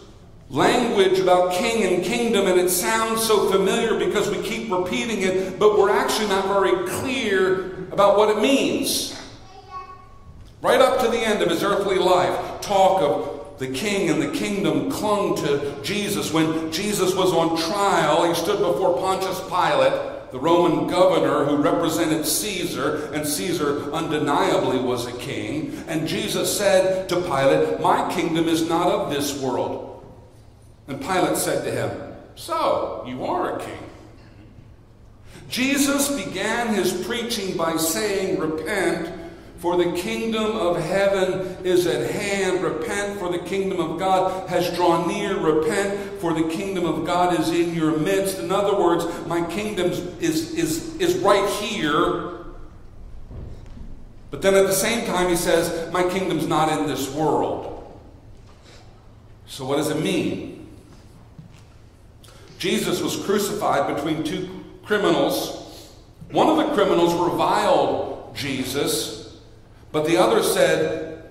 language 0.49 1.19
about 1.19 1.53
king 1.53 1.83
and 1.83 2.05
kingdom, 2.05 2.47
and 2.47 2.61
it 2.61 2.69
sounds 2.69 3.27
so 3.27 3.51
familiar 3.51 3.99
because 3.99 4.31
we 4.31 4.41
keep 4.43 4.71
repeating 4.71 5.23
it, 5.23 5.59
but 5.59 5.77
we're 5.77 5.91
actually 5.91 6.29
not 6.29 6.47
very 6.47 6.87
clear 6.89 7.89
about 7.91 8.17
what 8.17 8.29
it 8.37 8.41
means. 8.41 9.21
Right 10.63 10.81
up 10.81 11.01
to 11.01 11.09
the 11.09 11.19
end 11.19 11.43
of 11.43 11.51
his 11.51 11.65
earthly 11.65 11.99
life, 11.99 12.61
talk 12.61 13.03
of 13.03 13.34
the 13.59 13.69
king 13.69 14.11
and 14.11 14.21
the 14.21 14.31
kingdom 14.31 14.91
clung 14.91 15.37
to 15.37 15.81
Jesus. 15.83 16.33
When 16.33 16.73
Jesus 16.73 17.15
was 17.15 17.33
on 17.33 17.57
trial, 17.57 18.27
he 18.27 18.35
stood 18.35 18.59
before 18.59 18.99
Pontius 18.99 19.41
Pilate, 19.43 20.33
the 20.33 20.41
Roman 20.41 20.89
governor 20.89 21.45
who 21.45 21.57
represented 21.57 22.27
Caesar, 22.27 23.13
and 23.13 23.25
Caesar 23.27 23.93
undeniably 23.93 24.81
was 24.81 25.07
a 25.07 25.17
king. 25.19 25.85
And 25.87 26.09
Jesus 26.09 26.57
said 26.57 27.09
to 27.11 27.17
Pilate, 27.21 27.81
My 27.81 28.13
kingdom 28.13 28.49
is 28.49 28.69
not 28.69 28.89
of 28.89 29.11
this 29.11 29.41
world. 29.41 30.05
And 30.89 31.01
Pilate 31.01 31.37
said 31.37 31.65
to 31.65 31.71
him, 31.71 32.15
So, 32.35 33.05
you 33.07 33.25
are 33.25 33.57
a 33.57 33.65
king. 33.65 33.79
Jesus 35.49 36.11
began 36.25 36.75
his 36.75 36.93
preaching 37.07 37.57
by 37.57 37.77
saying, 37.77 38.41
Repent 38.41 39.14
for 39.65 39.79
the 39.79 39.93
kingdom 39.93 40.59
of 40.59 40.77
heaven 40.77 41.57
is 41.65 41.87
at 41.87 42.11
hand. 42.11 42.63
Repent, 42.63 43.19
for 43.19 43.33
the 43.33 43.39
kingdom 43.39 43.81
of 43.81 43.99
God 43.99 44.47
has 44.51 44.71
drawn 44.77 45.09
near. 45.09 45.39
Repent, 45.39 46.21
for 46.21 46.35
the 46.35 46.51
kingdom 46.51 46.85
of 46.85 47.07
God 47.07 47.41
is 47.41 47.49
in 47.49 47.73
your 47.73 47.97
midst. 47.97 48.39
In 48.41 48.53
other 48.53 48.79
words, 48.79 49.07
my 49.27 49.43
kingdom 49.47 49.87
is, 49.87 50.53
is, 50.53 50.95
is 50.97 51.17
right 51.21 51.49
here. 51.49 52.45
But 54.31 54.43
then 54.43 54.55
at 54.55 54.67
the 54.67 54.75
same 54.75 55.07
time, 55.07 55.31
he 55.31 55.37
says, 55.37 55.91
My 55.91 56.03
kingdom's 56.11 56.47
not 56.47 56.71
in 56.79 56.87
this 56.87 57.11
world. 57.15 57.91
So, 59.47 59.65
what 59.65 59.77
does 59.77 59.89
it 59.89 60.03
mean? 60.03 60.69
Jesus 62.59 63.01
was 63.01 63.17
crucified 63.17 63.97
between 63.97 64.25
two 64.25 64.63
criminals. 64.83 65.91
One 66.33 66.49
of 66.49 66.59
the 66.59 66.75
criminals 66.75 67.15
reviled 67.15 68.37
Jesus 68.37 69.24
but 69.95 70.07
the 70.07 70.17
other 70.17 70.43
said, 70.43 71.23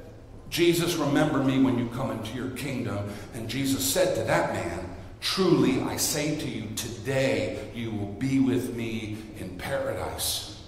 Jesus, 0.50 0.96
remember 0.96 1.43
me 1.43 1.62
when 1.62 1.77
you 1.77 1.89
come 1.89 2.12
into 2.12 2.34
your 2.34 2.51
kingdom. 2.51 3.10
And 3.34 3.50
Jesus 3.50 3.84
said 3.84 4.15
to 4.15 4.24
that 4.24 4.53
man, 4.53 4.89
Truly, 5.20 5.82
I 5.82 5.98
say 5.98 6.38
to 6.38 6.48
you, 6.48 6.74
today 6.77 7.70
you 7.75 7.91
will 7.91 8.13
be 8.13 8.39
with 8.39 8.74
me 8.74 9.17
in 9.38 9.58
paradise. 9.58 10.63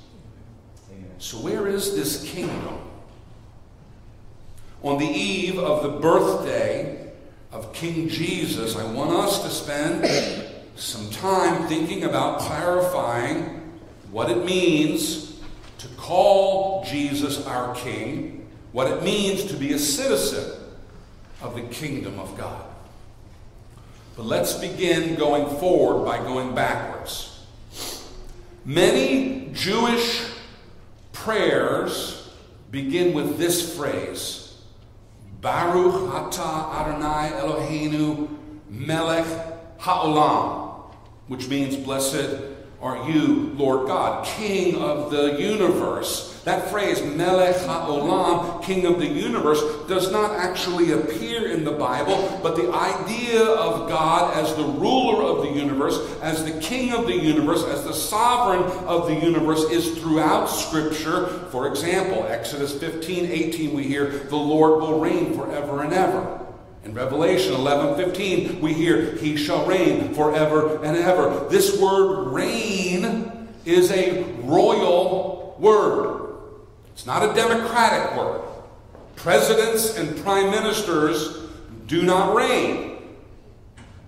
Amen. 0.92 1.10
So, 1.20 1.38
where 1.38 1.68
is 1.68 1.96
this 1.96 2.30
kingdom? 2.30 2.80
On 4.84 4.98
the 4.98 5.08
eve 5.08 5.58
of 5.58 5.82
the 5.82 5.98
birthday 6.02 7.14
of 7.54 7.72
King 7.72 8.10
Jesus, 8.10 8.76
I 8.76 8.84
want 8.92 9.12
us 9.12 9.42
to 9.44 9.50
spend 9.50 10.52
some 10.76 11.10
time 11.12 11.70
thinking 11.70 12.04
about 12.04 12.40
clarifying 12.42 13.72
what 14.12 14.30
it 14.30 14.44
means 14.44 15.35
to 15.80 15.88
call 15.98 16.84
Jesus 16.86 17.46
our 17.46 17.76
King, 17.76 18.48
what 18.72 18.92
it 18.92 19.04
means 19.04 19.46
to 19.46 19.56
be 19.56 19.74
a 19.74 19.80
citizen 19.80 20.60
of 21.42 21.56
the 21.56 21.62
kingdom 21.62 22.20
of 22.20 22.38
God. 22.38 22.66
But 24.16 24.26
let's 24.26 24.54
begin 24.54 25.16
going 25.16 25.58
forward 25.60 26.06
by 26.06 26.18
going 26.18 26.56
backwards. 26.56 27.46
Many 28.64 29.50
Jewish 29.54 30.26
prayers 31.12 32.30
begin 32.72 33.14
with 33.14 33.38
this 33.38 33.76
phrase 33.76 34.62
Baruch 35.42 36.12
atah 36.12 36.74
Adonai 36.74 37.32
Eloheinu 37.40 38.28
melech 38.70 39.28
ha'olam, 39.78 40.86
which 41.28 41.48
means 41.48 41.76
blessed 41.76 42.55
are 42.86 43.10
you, 43.10 43.52
Lord 43.58 43.88
God, 43.88 44.28
King 44.28 44.76
of 44.76 45.10
the 45.10 45.42
universe. 45.42 46.40
That 46.44 46.70
phrase, 46.70 47.02
Melech 47.02 47.56
HaOlam, 47.56 48.64
King 48.64 48.86
of 48.86 49.00
the 49.00 49.08
universe, 49.08 49.60
does 49.88 50.12
not 50.12 50.34
actually 50.34 50.92
appear 50.92 51.50
in 51.50 51.64
the 51.64 51.72
Bible, 51.72 52.40
but 52.44 52.56
the 52.56 52.72
idea 52.72 53.44
of 53.44 53.90
God 53.90 54.38
as 54.38 54.56
the 54.56 54.66
ruler 54.66 55.24
of 55.24 55.48
the 55.48 55.60
universe, 55.60 55.98
as 56.22 56.46
the 56.46 56.60
King 56.62 56.94
of 56.94 57.08
the 57.08 57.18
universe, 57.18 57.64
as 57.64 57.84
the 57.84 57.94
sovereign 57.94 58.62
of 58.86 59.08
the 59.08 59.16
universe 59.16 59.64
is 59.72 59.98
throughout 59.98 60.46
Scripture. 60.46 61.26
For 61.50 61.68
example, 61.68 62.28
Exodus 62.30 62.80
15 62.80 63.26
18, 63.26 63.74
we 63.74 63.82
hear, 63.82 64.10
The 64.30 64.36
Lord 64.36 64.84
will 64.84 65.00
reign 65.00 65.36
forever 65.36 65.82
and 65.82 65.92
ever. 65.92 66.45
In 66.86 66.94
Revelation 66.94 67.54
11 67.56 67.96
15, 67.96 68.62
we 68.62 68.72
hear, 68.72 69.16
He 69.16 69.36
shall 69.36 69.66
reign 69.66 70.14
forever 70.14 70.84
and 70.84 70.96
ever. 70.96 71.48
This 71.50 71.82
word 71.82 72.28
reign 72.28 73.50
is 73.66 73.92
a 73.92 74.22
royal 74.44 75.58
word, 75.60 76.36
it's 76.94 77.08
not 77.08 77.28
a 77.28 77.34
democratic 77.34 78.16
word. 78.16 78.42
Presidents 79.16 79.98
and 79.98 80.16
prime 80.24 80.52
ministers 80.52 81.50
do 81.88 82.04
not 82.04 82.36
reign. 82.36 82.98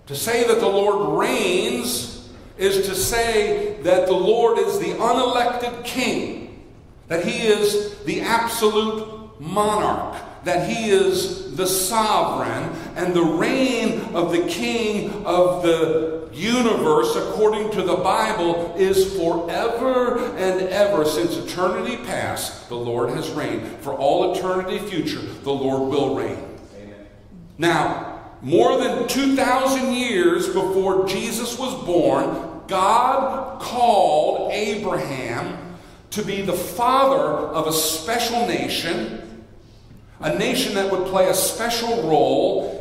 To 0.06 0.14
say 0.14 0.46
that 0.46 0.60
the 0.60 0.68
Lord 0.68 1.18
reigns 1.18 2.30
is 2.58 2.86
to 2.86 2.94
say 2.94 3.82
that 3.82 4.06
the 4.06 4.14
Lord 4.14 4.58
is 4.58 4.78
the 4.78 4.92
unelected 4.92 5.84
king, 5.84 6.64
that 7.08 7.24
he 7.24 7.46
is 7.48 7.98
the 8.04 8.20
absolute 8.20 9.40
monarch, 9.40 10.16
that 10.48 10.66
he 10.66 10.88
is 10.88 11.54
the 11.56 11.66
sovereign, 11.66 12.74
and 12.96 13.12
the 13.12 13.22
reign 13.22 14.00
of 14.14 14.32
the 14.32 14.46
king 14.46 15.10
of 15.26 15.62
the 15.62 16.26
universe, 16.32 17.14
according 17.16 17.70
to 17.72 17.82
the 17.82 17.96
Bible, 17.96 18.74
is 18.78 19.14
forever 19.18 20.18
and 20.36 20.62
ever. 20.70 21.04
Since 21.04 21.36
eternity 21.36 21.98
past, 21.98 22.70
the 22.70 22.76
Lord 22.76 23.10
has 23.10 23.28
reigned. 23.28 23.66
For 23.82 23.92
all 23.92 24.34
eternity 24.34 24.78
future, 24.78 25.20
the 25.20 25.52
Lord 25.52 25.90
will 25.90 26.14
reign. 26.14 26.42
Amen. 26.76 27.06
Now, 27.58 28.22
more 28.40 28.78
than 28.78 29.06
2,000 29.06 29.92
years 29.92 30.46
before 30.46 31.06
Jesus 31.06 31.58
was 31.58 31.74
born, 31.84 32.62
God 32.68 33.60
called 33.60 34.52
Abraham 34.52 35.76
to 36.10 36.22
be 36.22 36.40
the 36.40 36.54
father 36.54 37.18
of 37.18 37.66
a 37.66 37.72
special 37.72 38.46
nation 38.46 39.27
a 40.20 40.36
nation 40.38 40.74
that 40.74 40.90
would 40.90 41.06
play 41.06 41.28
a 41.28 41.34
special 41.34 42.08
role 42.08 42.78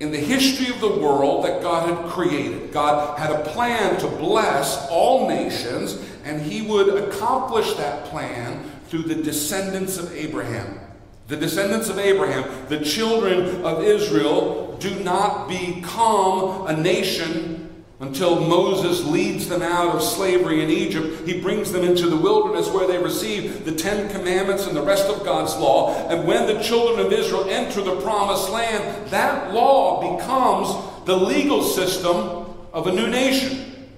in 0.00 0.10
the 0.10 0.18
history 0.18 0.74
of 0.74 0.80
the 0.80 0.88
world 0.88 1.44
that 1.44 1.60
God 1.60 1.88
had 1.90 2.10
created. 2.10 2.72
God 2.72 3.18
had 3.18 3.30
a 3.30 3.44
plan 3.50 4.00
to 4.00 4.06
bless 4.06 4.88
all 4.88 5.28
nations, 5.28 5.98
and 6.24 6.40
He 6.40 6.62
would 6.62 6.88
accomplish 7.04 7.74
that 7.74 8.06
plan 8.06 8.64
through 8.86 9.02
the 9.02 9.22
descendants 9.22 9.98
of 9.98 10.14
Abraham. 10.14 10.80
The 11.28 11.36
descendants 11.36 11.88
of 11.90 11.98
Abraham, 11.98 12.66
the 12.68 12.80
children 12.80 13.62
of 13.62 13.84
Israel, 13.84 14.76
do 14.80 14.98
not 15.00 15.48
become 15.48 16.66
a 16.66 16.76
nation 16.76 17.59
until 18.00 18.40
Moses 18.40 19.04
leads 19.04 19.46
them 19.46 19.60
out 19.60 19.94
of 19.94 20.02
slavery 20.02 20.62
in 20.62 20.70
Egypt. 20.70 21.28
He 21.28 21.38
brings 21.38 21.70
them 21.70 21.84
into 21.84 22.08
the 22.08 22.16
wilderness 22.16 22.68
where 22.68 22.86
they 22.86 22.96
receive 22.96 23.66
the 23.66 23.74
Ten 23.74 24.10
Commandments 24.10 24.66
and 24.66 24.74
the 24.74 24.82
rest 24.82 25.08
of 25.08 25.22
God's 25.22 25.54
law. 25.56 25.94
And 26.08 26.26
when 26.26 26.46
the 26.46 26.62
children 26.62 27.04
of 27.04 27.12
Israel 27.12 27.46
enter 27.50 27.82
the 27.82 28.00
promised 28.00 28.48
land, 28.48 29.10
that 29.10 29.52
law 29.52 30.16
becomes 30.16 31.04
the 31.04 31.14
legal 31.14 31.62
system 31.62 32.46
of 32.72 32.86
a 32.86 32.92
new 32.92 33.06
nation, 33.06 33.90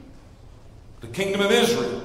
the 1.00 1.06
kingdom 1.06 1.40
of 1.40 1.52
Israel. 1.52 2.02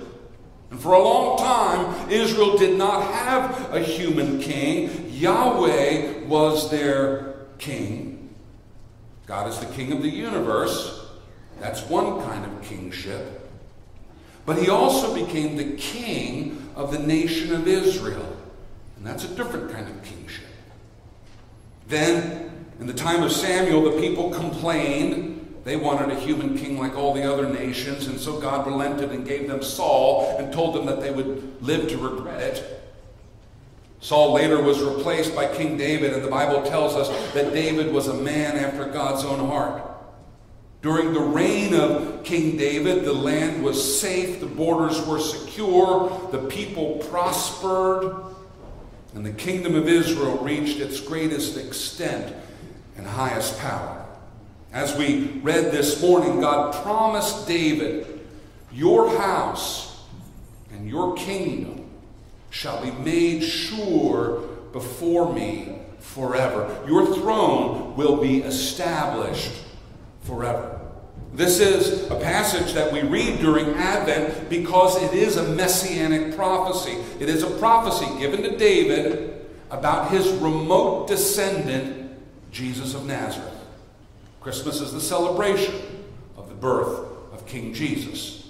And 0.69 0.79
for 0.79 0.93
a 0.93 1.01
long 1.01 1.39
time, 1.39 2.11
Israel 2.11 2.57
did 2.57 2.77
not 2.77 3.11
have 3.11 3.73
a 3.73 3.79
human 3.79 4.39
king. 4.39 5.09
Yahweh 5.09 6.25
was 6.25 6.69
their 6.69 7.37
king. 7.57 8.35
God 9.25 9.49
is 9.49 9.57
the 9.59 9.65
king 9.73 9.91
of 9.93 10.03
the 10.03 10.09
universe. 10.09 11.06
That's 11.59 11.81
one 11.83 12.21
kind 12.23 12.45
of 12.45 12.61
kingship. 12.61 13.49
But 14.45 14.57
he 14.57 14.69
also 14.69 15.13
became 15.13 15.57
the 15.57 15.75
king 15.75 16.71
of 16.75 16.91
the 16.91 16.99
nation 16.99 17.53
of 17.53 17.67
Israel. 17.67 18.37
And 18.97 19.05
that's 19.05 19.25
a 19.25 19.27
different 19.29 19.71
kind 19.71 19.87
of 19.87 20.03
kingship. 20.03 20.45
Then, 21.87 22.65
in 22.79 22.87
the 22.87 22.93
time 22.93 23.23
of 23.23 23.31
Samuel, 23.31 23.91
the 23.91 23.99
people 23.99 24.29
complained. 24.31 25.33
They 25.63 25.75
wanted 25.75 26.15
a 26.15 26.19
human 26.19 26.57
king 26.57 26.79
like 26.79 26.95
all 26.95 27.13
the 27.13 27.29
other 27.29 27.49
nations, 27.49 28.07
and 28.07 28.17
so 28.17 28.39
God 28.39 28.65
relented 28.65 29.11
and 29.11 29.27
gave 29.27 29.49
them 29.49 29.61
Saul 29.61 30.37
and 30.39 30.53
told 30.53 30.75
them 30.75 30.85
that 30.85 31.01
they 31.01 31.11
would 31.11 31.61
live 31.61 31.89
to 31.89 31.97
regret 31.97 32.39
it. 32.39 32.77
Saul 33.99 34.31
later 34.31 34.61
was 34.61 34.81
replaced 34.81 35.35
by 35.35 35.53
King 35.53 35.75
David, 35.75 36.13
and 36.13 36.23
the 36.23 36.29
Bible 36.29 36.63
tells 36.63 36.95
us 36.95 37.09
that 37.33 37.53
David 37.53 37.91
was 37.91 38.07
a 38.07 38.13
man 38.13 38.55
after 38.55 38.85
God's 38.85 39.25
own 39.25 39.39
heart. 39.39 39.81
During 40.87 41.11
the 41.11 41.19
reign 41.19 41.73
of 41.73 42.23
King 42.23 42.55
David, 42.55 43.03
the 43.03 43.11
land 43.11 43.61
was 43.61 43.99
safe, 43.99 44.39
the 44.39 44.45
borders 44.45 45.05
were 45.05 45.19
secure, 45.19 46.29
the 46.31 46.47
people 46.47 47.05
prospered, 47.09 48.15
and 49.13 49.25
the 49.25 49.33
kingdom 49.33 49.75
of 49.75 49.89
Israel 49.89 50.37
reached 50.37 50.79
its 50.79 51.01
greatest 51.01 51.57
extent 51.57 52.33
and 52.95 53.05
highest 53.05 53.59
power. 53.59 54.05
As 54.71 54.97
we 54.97 55.41
read 55.43 55.73
this 55.73 56.01
morning, 56.01 56.39
God 56.39 56.73
promised 56.81 57.49
David, 57.49 58.25
Your 58.71 59.09
house 59.17 60.05
and 60.71 60.87
your 60.87 61.17
kingdom 61.17 61.89
shall 62.49 62.81
be 62.81 62.91
made 62.91 63.43
sure 63.43 64.39
before 64.71 65.33
me 65.33 65.79
forever. 65.99 66.81
Your 66.87 67.13
throne 67.13 67.97
will 67.97 68.21
be 68.21 68.37
established 68.37 69.51
forever. 70.21 70.76
This 71.37 71.59
is 71.59 72.09
a 72.09 72.15
passage 72.15 72.73
that 72.73 72.91
we 72.91 73.03
read 73.03 73.39
during 73.39 73.67
Advent 73.75 74.49
because 74.49 74.99
it 75.03 75.13
is 75.13 75.37
a 75.37 75.53
messianic 75.53 76.35
prophecy. 76.35 76.97
It 77.19 77.29
is 77.29 77.43
a 77.43 77.51
prophecy 77.59 78.07
given 78.17 78.41
to 78.41 78.57
David 78.57 79.45
about 79.69 80.09
his 80.09 80.27
remote 80.29 81.07
descendant, 81.07 82.17
Jesus 82.51 82.95
of 82.95 83.05
Nazareth. 83.05 83.53
Christmas 84.41 84.81
is 84.81 84.91
the 84.91 84.99
celebration 84.99 85.75
of 86.37 86.49
the 86.49 86.55
birth 86.55 87.05
of 87.31 87.45
King 87.45 87.71
Jesus. 87.71 88.49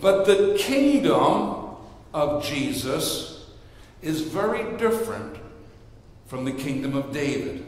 But 0.00 0.24
the 0.24 0.56
kingdom 0.58 1.76
of 2.12 2.44
Jesus 2.44 3.46
is 4.02 4.22
very 4.22 4.76
different 4.78 5.36
from 6.26 6.44
the 6.44 6.52
kingdom 6.52 6.96
of 6.96 7.12
David. 7.12 7.64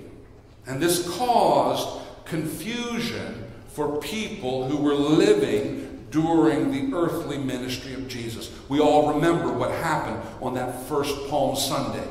And 0.66 0.82
this 0.82 1.08
caused 1.16 2.04
confusion 2.24 3.41
for 3.74 3.98
people 3.98 4.68
who 4.68 4.76
were 4.76 4.94
living 4.94 6.06
during 6.10 6.70
the 6.70 6.96
earthly 6.96 7.38
ministry 7.38 7.94
of 7.94 8.06
Jesus. 8.06 8.50
We 8.68 8.80
all 8.80 9.14
remember 9.14 9.52
what 9.52 9.70
happened 9.70 10.20
on 10.42 10.54
that 10.54 10.86
first 10.86 11.28
Palm 11.28 11.56
Sunday. 11.56 12.06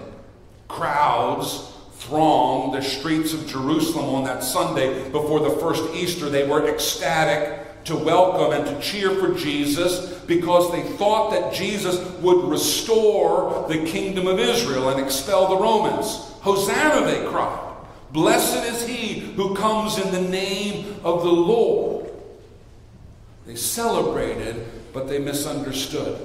Crowds 0.68 1.72
thronged 1.94 2.74
the 2.74 2.82
streets 2.82 3.34
of 3.34 3.48
Jerusalem 3.48 4.16
on 4.16 4.24
that 4.24 4.44
Sunday 4.44 5.10
before 5.12 5.40
the 5.40 5.58
first 5.58 5.84
Easter. 5.94 6.30
They 6.30 6.48
were 6.48 6.68
ecstatic 6.68 7.84
to 7.86 7.96
welcome 7.96 8.54
and 8.54 8.66
to 8.66 8.82
cheer 8.82 9.12
for 9.16 9.36
Jesus 9.36 10.14
because 10.22 10.72
they 10.72 10.82
thought 10.98 11.30
that 11.32 11.54
Jesus 11.54 12.00
would 12.22 12.50
restore 12.50 13.68
the 13.68 13.86
kingdom 13.86 14.26
of 14.26 14.40
Israel 14.40 14.90
and 14.90 15.00
expel 15.00 15.48
the 15.48 15.58
Romans. 15.58 16.08
Hosanna, 16.42 17.06
they 17.06 17.24
cried. 17.28 17.71
Blessed 18.12 18.66
is 18.66 18.88
he 18.88 19.20
who 19.20 19.56
comes 19.56 19.98
in 19.98 20.12
the 20.12 20.22
name 20.22 20.96
of 21.04 21.24
the 21.24 21.32
Lord. 21.32 22.10
They 23.46 23.56
celebrated, 23.56 24.66
but 24.94 25.08
they 25.08 25.20
misunderstood. 25.20 26.20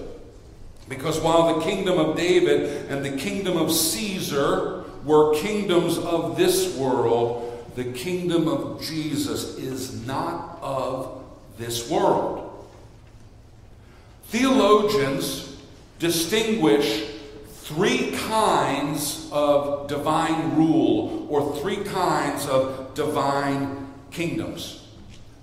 Because 0.88 1.20
while 1.20 1.55
the 1.55 1.64
kingdom 1.64 1.99
of 1.99 2.16
David 2.16 2.90
and 2.90 3.05
the 3.05 3.16
kingdom 3.16 3.57
of 3.57 3.72
Caesar 3.72 4.85
were 5.05 5.35
kingdoms 5.35 5.99
of 5.99 6.37
this 6.37 6.77
world, 6.77 7.72
the 7.77 7.92
kingdom 7.92 8.49
of 8.49 8.83
Jesus 8.83 9.57
is 9.57 10.07
not 10.07 10.59
of 10.62 11.25
this 11.59 11.90
world. 11.90 12.42
Theologians 14.25 15.57
distinguish 15.99 17.15
three 17.66 18.12
kinds 18.12 19.29
of 19.33 19.88
divine 19.88 20.57
rule 20.57 21.26
or 21.29 21.57
three 21.57 21.83
kinds 21.83 22.46
of 22.46 22.94
divine 22.94 23.92
kingdoms. 24.12 24.87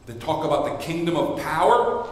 They 0.05 0.13
talk 0.13 0.45
about 0.45 0.63
the 0.63 0.86
kingdom 0.86 1.17
of 1.17 1.41
power, 1.41 2.07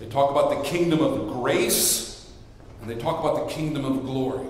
they 0.00 0.06
talk 0.06 0.30
about 0.30 0.48
the 0.56 0.66
kingdom 0.66 1.00
of 1.00 1.28
grace, 1.28 2.32
and 2.80 2.90
they 2.90 2.94
talk 2.94 3.20
about 3.20 3.46
the 3.46 3.54
kingdom 3.54 3.84
of 3.84 4.02
glory. 4.06 4.46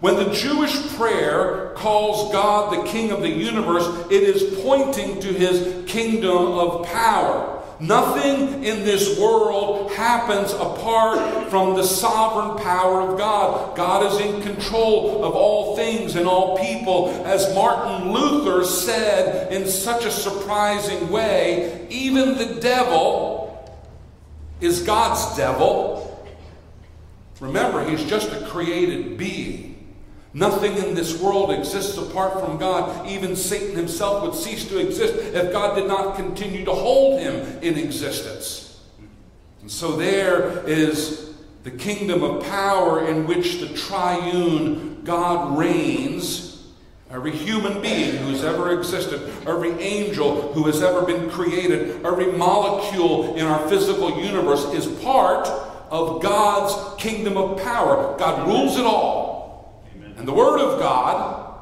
When 0.00 0.16
the 0.16 0.32
Jewish 0.32 0.76
prayer 0.96 1.74
calls 1.76 2.32
God 2.32 2.76
the 2.76 2.90
King 2.90 3.12
of 3.12 3.20
the 3.20 3.30
universe, 3.30 3.86
it 4.10 4.24
is 4.24 4.60
pointing 4.62 5.20
to 5.20 5.28
his 5.28 5.88
kingdom 5.88 6.36
of 6.36 6.86
power. 6.86 7.53
Nothing 7.80 8.62
in 8.64 8.84
this 8.84 9.18
world 9.18 9.90
happens 9.92 10.52
apart 10.52 11.50
from 11.50 11.74
the 11.74 11.82
sovereign 11.82 12.62
power 12.62 13.00
of 13.00 13.18
God. 13.18 13.76
God 13.76 14.12
is 14.12 14.20
in 14.20 14.42
control 14.42 15.24
of 15.24 15.34
all 15.34 15.74
things 15.76 16.14
and 16.14 16.26
all 16.26 16.56
people. 16.58 17.10
As 17.24 17.52
Martin 17.54 18.12
Luther 18.12 18.64
said 18.64 19.52
in 19.52 19.66
such 19.66 20.04
a 20.04 20.10
surprising 20.10 21.10
way, 21.10 21.86
even 21.90 22.38
the 22.38 22.60
devil 22.60 23.74
is 24.60 24.82
God's 24.82 25.36
devil. 25.36 26.00
Remember, 27.40 27.84
he's 27.84 28.04
just 28.04 28.30
a 28.30 28.46
created 28.46 29.16
being. 29.16 29.73
Nothing 30.36 30.76
in 30.78 30.96
this 30.96 31.20
world 31.20 31.52
exists 31.52 31.96
apart 31.96 32.40
from 32.40 32.58
God. 32.58 33.08
Even 33.08 33.36
Satan 33.36 33.76
himself 33.76 34.24
would 34.24 34.34
cease 34.34 34.68
to 34.68 34.78
exist 34.78 35.14
if 35.14 35.52
God 35.52 35.76
did 35.76 35.86
not 35.86 36.16
continue 36.16 36.64
to 36.64 36.72
hold 36.72 37.20
him 37.20 37.34
in 37.62 37.78
existence. 37.78 38.80
And 39.60 39.70
so 39.70 39.94
there 39.94 40.68
is 40.68 41.34
the 41.62 41.70
kingdom 41.70 42.24
of 42.24 42.44
power 42.44 43.06
in 43.06 43.28
which 43.28 43.60
the 43.60 43.68
triune 43.68 45.04
God 45.04 45.56
reigns. 45.56 46.50
Every 47.10 47.30
human 47.30 47.80
being 47.80 48.16
who 48.16 48.30
has 48.30 48.42
ever 48.42 48.76
existed, 48.76 49.22
every 49.46 49.70
angel 49.80 50.52
who 50.52 50.64
has 50.66 50.82
ever 50.82 51.02
been 51.02 51.30
created, 51.30 52.04
every 52.04 52.32
molecule 52.32 53.36
in 53.36 53.46
our 53.46 53.68
physical 53.68 54.20
universe 54.20 54.64
is 54.74 54.86
part 55.00 55.46
of 55.90 56.20
God's 56.20 57.00
kingdom 57.00 57.36
of 57.36 57.62
power. 57.62 58.18
God 58.18 58.48
rules 58.48 58.76
it 58.76 58.84
all. 58.84 59.23
And 60.24 60.28
the 60.30 60.32
Word 60.32 60.58
of 60.58 60.78
God, 60.78 61.54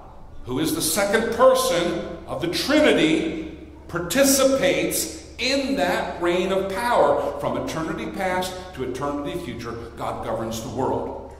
who 0.44 0.60
is 0.60 0.76
the 0.76 0.80
second 0.80 1.34
person 1.34 2.16
of 2.28 2.40
the 2.40 2.46
Trinity, 2.46 3.58
participates 3.88 5.28
in 5.38 5.74
that 5.78 6.22
reign 6.22 6.52
of 6.52 6.72
power 6.72 7.40
from 7.40 7.56
eternity 7.56 8.06
past 8.12 8.54
to 8.74 8.84
eternity 8.84 9.36
future. 9.40 9.72
God 9.96 10.24
governs 10.24 10.62
the 10.62 10.68
world. 10.68 11.34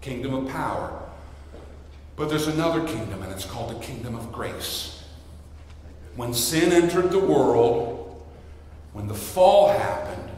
Kingdom 0.00 0.34
of 0.34 0.48
power. 0.48 1.02
But 2.14 2.28
there's 2.28 2.46
another 2.46 2.86
kingdom, 2.86 3.24
and 3.24 3.32
it's 3.32 3.44
called 3.44 3.74
the 3.74 3.84
kingdom 3.84 4.14
of 4.14 4.30
grace. 4.30 5.02
When 6.14 6.32
sin 6.32 6.70
entered 6.70 7.10
the 7.10 7.18
world, 7.18 8.24
when 8.92 9.08
the 9.08 9.14
fall 9.14 9.76
happened, 9.76 10.30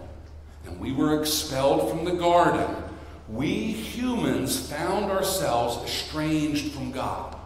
and 0.65 0.81
we 0.81 0.91
were 0.91 1.21
expelled 1.21 1.91
from 1.91 2.07
the 2.07 2.13
garden, 2.13 2.85
we 3.29 3.49
humans 3.73 4.71
found 4.71 5.11
ourselves 5.11 5.85
estranged 5.85 6.73
from 6.73 6.93
God. 6.93 7.37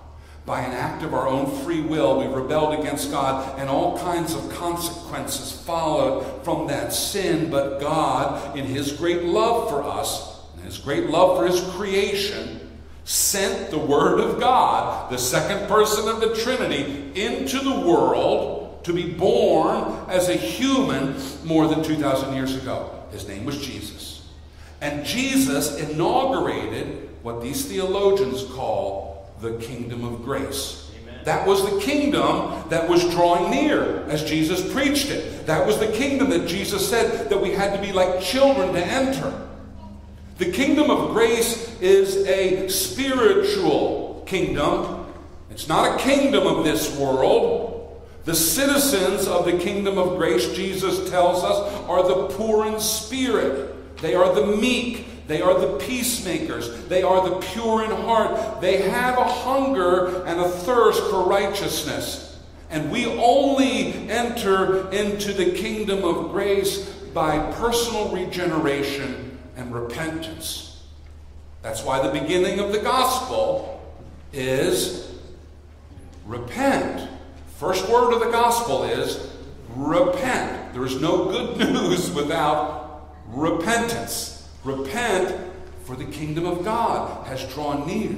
by 0.44 0.60
an 0.60 0.72
act 0.72 1.04
of 1.04 1.14
our 1.14 1.28
own 1.28 1.46
free 1.62 1.80
will, 1.80 2.18
we 2.18 2.26
rebelled 2.26 2.78
against 2.78 3.10
God, 3.12 3.58
and 3.60 3.68
all 3.68 3.98
kinds 3.98 4.34
of 4.34 4.50
consequences 4.50 5.52
followed 5.52 6.44
from 6.44 6.66
that 6.66 6.92
sin. 6.92 7.48
But 7.48 7.78
God, 7.80 8.56
in 8.56 8.64
His 8.66 8.92
great 8.92 9.22
love 9.24 9.70
for 9.70 9.84
us, 9.84 10.40
and 10.56 10.64
His 10.64 10.78
great 10.78 11.10
love 11.10 11.38
for 11.38 11.46
His 11.46 11.60
creation, 11.74 12.58
sent 13.04 13.70
the 13.70 13.78
Word 13.78 14.18
of 14.18 14.40
God, 14.40 15.10
the 15.12 15.18
second 15.18 15.68
person 15.68 16.08
of 16.08 16.20
the 16.20 16.34
Trinity, 16.34 17.12
into 17.14 17.60
the 17.60 17.80
world 17.80 18.82
to 18.84 18.92
be 18.92 19.12
born 19.12 19.96
as 20.08 20.28
a 20.28 20.34
human 20.34 21.14
more 21.44 21.68
than 21.68 21.84
2,000 21.84 22.34
years 22.34 22.56
ago. 22.56 23.04
His 23.12 23.28
name 23.28 23.44
was 23.44 23.64
Jesus. 23.64 24.21
And 24.82 25.06
Jesus 25.06 25.78
inaugurated 25.78 27.08
what 27.22 27.40
these 27.40 27.64
theologians 27.66 28.44
call 28.52 29.32
the 29.40 29.56
kingdom 29.58 30.04
of 30.04 30.24
grace. 30.24 30.90
Amen. 31.00 31.20
That 31.24 31.46
was 31.46 31.64
the 31.70 31.80
kingdom 31.80 32.68
that 32.68 32.88
was 32.88 33.08
drawing 33.10 33.52
near 33.52 34.04
as 34.08 34.24
Jesus 34.24 34.72
preached 34.72 35.08
it. 35.08 35.46
That 35.46 35.64
was 35.64 35.78
the 35.78 35.86
kingdom 35.86 36.30
that 36.30 36.48
Jesus 36.48 36.88
said 36.90 37.30
that 37.30 37.40
we 37.40 37.50
had 37.50 37.76
to 37.76 37.80
be 37.80 37.92
like 37.92 38.20
children 38.20 38.72
to 38.72 38.84
enter. 38.84 39.48
The 40.38 40.50
kingdom 40.50 40.90
of 40.90 41.12
grace 41.12 41.80
is 41.80 42.16
a 42.26 42.68
spiritual 42.68 44.24
kingdom. 44.26 45.06
It's 45.48 45.68
not 45.68 46.00
a 46.00 46.02
kingdom 46.02 46.44
of 46.44 46.64
this 46.64 46.98
world. 46.98 48.02
The 48.24 48.34
citizens 48.34 49.28
of 49.28 49.44
the 49.44 49.58
kingdom 49.58 49.96
of 49.96 50.16
grace, 50.16 50.52
Jesus 50.54 51.08
tells 51.08 51.44
us, 51.44 51.72
are 51.88 52.02
the 52.02 52.34
poor 52.34 52.66
in 52.66 52.80
spirit. 52.80 53.71
They 54.02 54.14
are 54.16 54.34
the 54.34 54.56
meek. 54.56 55.26
They 55.28 55.40
are 55.40 55.58
the 55.58 55.78
peacemakers. 55.78 56.86
They 56.88 57.02
are 57.02 57.26
the 57.26 57.36
pure 57.36 57.84
in 57.84 57.90
heart. 57.90 58.60
They 58.60 58.82
have 58.82 59.16
a 59.16 59.24
hunger 59.24 60.24
and 60.26 60.40
a 60.40 60.48
thirst 60.48 61.00
for 61.04 61.22
righteousness. 61.22 62.40
And 62.68 62.90
we 62.90 63.06
only 63.06 64.08
enter 64.10 64.90
into 64.90 65.32
the 65.32 65.52
kingdom 65.52 66.04
of 66.04 66.32
grace 66.32 66.90
by 67.14 67.52
personal 67.52 68.10
regeneration 68.10 69.38
and 69.56 69.72
repentance. 69.72 70.82
That's 71.62 71.84
why 71.84 72.06
the 72.06 72.18
beginning 72.18 72.58
of 72.58 72.72
the 72.72 72.80
gospel 72.80 73.80
is 74.32 75.12
repent. 76.26 77.08
First 77.58 77.88
word 77.88 78.12
of 78.12 78.20
the 78.20 78.30
gospel 78.30 78.82
is 78.84 79.30
repent. 79.76 80.72
There 80.72 80.84
is 80.84 81.00
no 81.00 81.26
good 81.26 81.58
news 81.72 82.10
without 82.10 82.81
repentance. 83.32 84.48
Repent, 84.64 85.52
for 85.84 85.96
the 85.96 86.04
kingdom 86.04 86.46
of 86.46 86.64
God 86.64 87.26
has 87.26 87.44
drawn 87.52 87.86
near. 87.86 88.14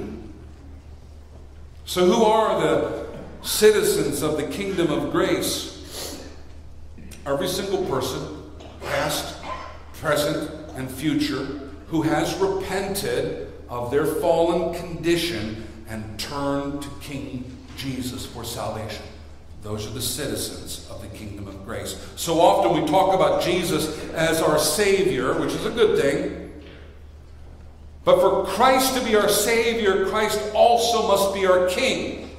So, 1.85 2.05
who 2.05 2.23
are 2.23 2.61
the 2.61 3.07
citizens 3.41 4.21
of 4.21 4.37
the 4.37 4.47
kingdom 4.47 4.91
of 4.91 5.11
grace? 5.11 6.23
Every 7.25 7.47
single 7.47 7.85
person, 7.85 8.51
past, 8.81 9.35
present, 9.93 10.51
and 10.75 10.91
future, 10.91 11.71
who 11.87 12.03
has 12.03 12.35
repented 12.37 13.51
of 13.69 13.89
their 13.89 14.05
fallen 14.05 14.75
condition 14.75 15.67
and 15.87 16.19
turned 16.19 16.81
to 16.83 16.89
King 17.01 17.57
Jesus 17.77 18.25
for 18.25 18.43
salvation. 18.43 19.03
Those 19.65 19.87
are 19.87 19.93
the 19.95 20.01
citizens 20.01 20.87
of 20.91 21.01
the 21.01 21.07
kingdom 21.17 21.47
of 21.47 21.65
grace. 21.65 21.99
So 22.17 22.39
often 22.39 22.79
we 22.79 22.87
talk 22.87 23.15
about 23.15 23.41
Jesus 23.41 23.99
as 24.13 24.39
our 24.39 24.59
Savior, 24.59 25.39
which 25.39 25.53
is 25.53 25.65
a 25.65 25.71
good 25.71 25.99
thing. 25.99 26.61
But 28.03 28.21
for 28.21 28.45
Christ 28.45 28.93
to 28.93 29.03
be 29.03 29.15
our 29.15 29.27
Savior, 29.27 30.05
Christ 30.05 30.39
also 30.53 31.07
must 31.07 31.33
be 31.33 31.47
our 31.47 31.67
King. 31.67 32.29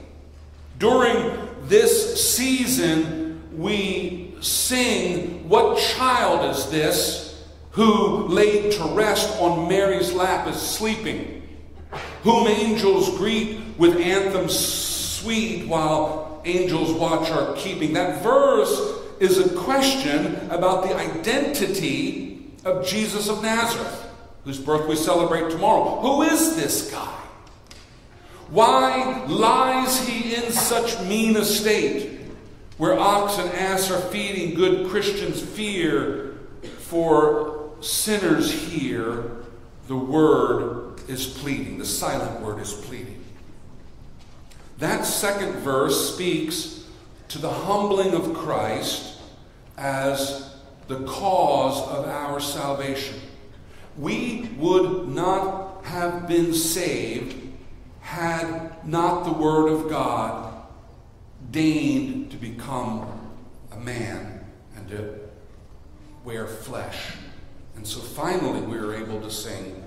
During 0.79 1.49
this 1.65 2.31
season, 2.31 3.43
we 3.59 4.37
sing, 4.41 5.49
What 5.49 5.81
child 5.81 6.55
is 6.55 6.71
this 6.71 7.45
who 7.73 8.29
laid 8.29 8.71
to 8.75 8.85
rest 8.95 9.37
on 9.41 9.69
Mary's 9.69 10.13
lap 10.13 10.47
is 10.47 10.63
sleeping? 10.63 11.43
Whom 12.23 12.47
angels 12.47 13.19
greet 13.19 13.77
with 13.79 13.97
anthems 13.97 14.57
sweet 14.57 15.67
while 15.67 16.26
angels 16.47 16.93
watch 16.93 17.31
our 17.31 17.55
keeping. 17.57 17.93
That 17.93 18.23
verse 18.23 19.03
is 19.21 19.39
a 19.39 19.49
question 19.57 20.37
about 20.51 20.85
the 20.85 20.95
identity 20.95 22.53
of 22.65 22.87
Jesus 22.87 23.29
of 23.29 23.43
Nazareth, 23.43 24.09
whose 24.45 24.59
birth 24.59 24.89
we 24.89 24.97
celebrate 24.97 25.51
tomorrow. 25.51 26.01
Who 26.01 26.23
is 26.23 26.57
this 26.57 26.91
guy? 26.91 27.13
Why 28.49 29.25
lies 29.27 30.07
he 30.07 30.35
in 30.35 30.53
such 30.53 31.01
mean 31.07 31.37
estate, 31.37 32.21
where 32.77 32.99
ox 32.99 33.39
and 33.39 33.51
ass 33.51 33.91
are 33.91 34.01
feeding 34.01 34.55
good 34.55 34.89
Christians 34.89 35.43
fear? 35.43 36.39
For 36.79 37.71
sinners 37.81 38.53
here, 38.53 39.31
the 39.89 39.97
word 39.97 41.01
is 41.09 41.27
pleading, 41.27 41.79
the 41.79 41.85
silent 41.85 42.41
word 42.41 42.61
is 42.61 42.73
pleading. 42.73 43.25
That 44.79 45.05
second 45.05 45.55
verse 45.61 46.15
speaks 46.15 46.85
to 47.29 47.39
the 47.39 47.51
humbling 47.51 48.13
of 48.13 48.35
Christ 48.35 49.19
as 49.79 50.55
the 50.89 51.05
cause 51.05 51.81
of 51.89 52.07
our 52.07 52.41
salvation. 52.41 53.21
We 53.97 54.51
would 54.59 55.09
not 55.09 55.85
have 55.85 56.29
been 56.29 56.53
saved 56.53 57.43
had 58.01 58.87
not 58.87 59.25
the 59.25 59.33
Word 59.33 59.69
of 59.69 59.89
God 59.89 60.55
deigned 61.51 62.31
to 62.31 62.37
become 62.37 63.33
a 63.73 63.77
man 63.77 64.45
and 64.77 64.89
to 64.89 65.19
wear 66.25 66.47
flesh. 66.47 67.13
And 67.77 67.87
so 67.87 68.01
finally 68.01 68.61
we 68.61 68.77
are 68.79 68.95
able 68.95 69.21
to 69.21 69.31
sing, 69.31 69.83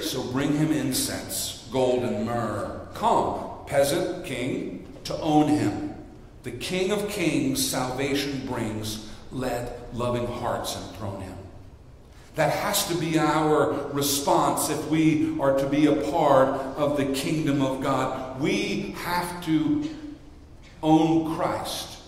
So 0.00 0.22
bring 0.32 0.56
him 0.56 0.72
incense, 0.72 1.68
gold 1.70 2.04
and 2.04 2.24
myrrh. 2.24 2.88
Come, 2.94 3.47
peasant 3.68 4.24
king 4.24 4.86
to 5.04 5.16
own 5.20 5.48
him. 5.48 5.94
The 6.42 6.50
King 6.52 6.90
of 6.90 7.08
Kings 7.08 7.64
salvation 7.64 8.46
brings, 8.46 9.10
let 9.30 9.94
loving 9.94 10.26
hearts 10.26 10.76
enthrone 10.76 11.20
him. 11.20 11.36
That 12.36 12.50
has 12.50 12.86
to 12.88 12.94
be 12.94 13.18
our 13.18 13.72
response 13.88 14.70
if 14.70 14.88
we 14.88 15.38
are 15.40 15.58
to 15.58 15.66
be 15.66 15.86
a 15.86 16.10
part 16.10 16.48
of 16.76 16.96
the 16.96 17.06
kingdom 17.06 17.60
of 17.60 17.82
God. 17.82 18.40
We 18.40 18.94
have 18.98 19.44
to 19.44 19.88
own 20.82 21.36
Christ. 21.36 22.00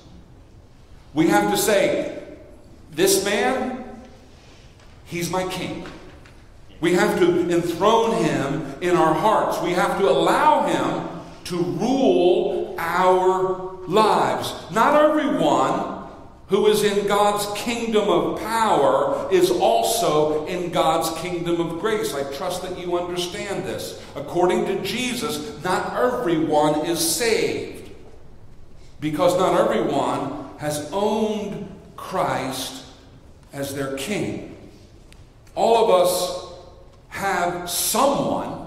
We 1.12 1.26
have 1.28 1.50
to 1.50 1.58
say, 1.58 2.22
This 2.92 3.24
man, 3.24 3.84
he's 5.04 5.30
my 5.30 5.46
king. 5.48 5.84
We 6.80 6.94
have 6.94 7.18
to 7.18 7.50
enthrone 7.50 8.24
him 8.24 8.74
in 8.80 8.96
our 8.96 9.12
hearts. 9.12 9.60
We 9.60 9.72
have 9.72 9.98
to 9.98 10.08
allow 10.08 10.66
him 10.66 11.09
to 11.50 11.56
rule 11.56 12.76
our 12.78 13.76
lives. 13.88 14.54
Not 14.70 15.02
everyone 15.02 16.06
who 16.46 16.68
is 16.68 16.84
in 16.84 17.08
God's 17.08 17.44
kingdom 17.60 18.08
of 18.08 18.38
power 18.38 19.28
is 19.32 19.50
also 19.50 20.46
in 20.46 20.70
God's 20.70 21.10
kingdom 21.20 21.60
of 21.60 21.80
grace. 21.80 22.14
I 22.14 22.22
trust 22.34 22.62
that 22.62 22.78
you 22.78 22.96
understand 22.96 23.64
this. 23.64 24.00
According 24.14 24.66
to 24.66 24.80
Jesus, 24.82 25.62
not 25.64 25.96
everyone 25.96 26.86
is 26.86 26.98
saved 26.98 27.90
because 29.00 29.36
not 29.36 29.60
everyone 29.60 30.50
has 30.58 30.88
owned 30.92 31.68
Christ 31.96 32.84
as 33.52 33.74
their 33.74 33.96
king. 33.96 34.56
All 35.56 35.84
of 35.84 35.90
us 36.00 36.52
have 37.08 37.68
someone 37.68 38.59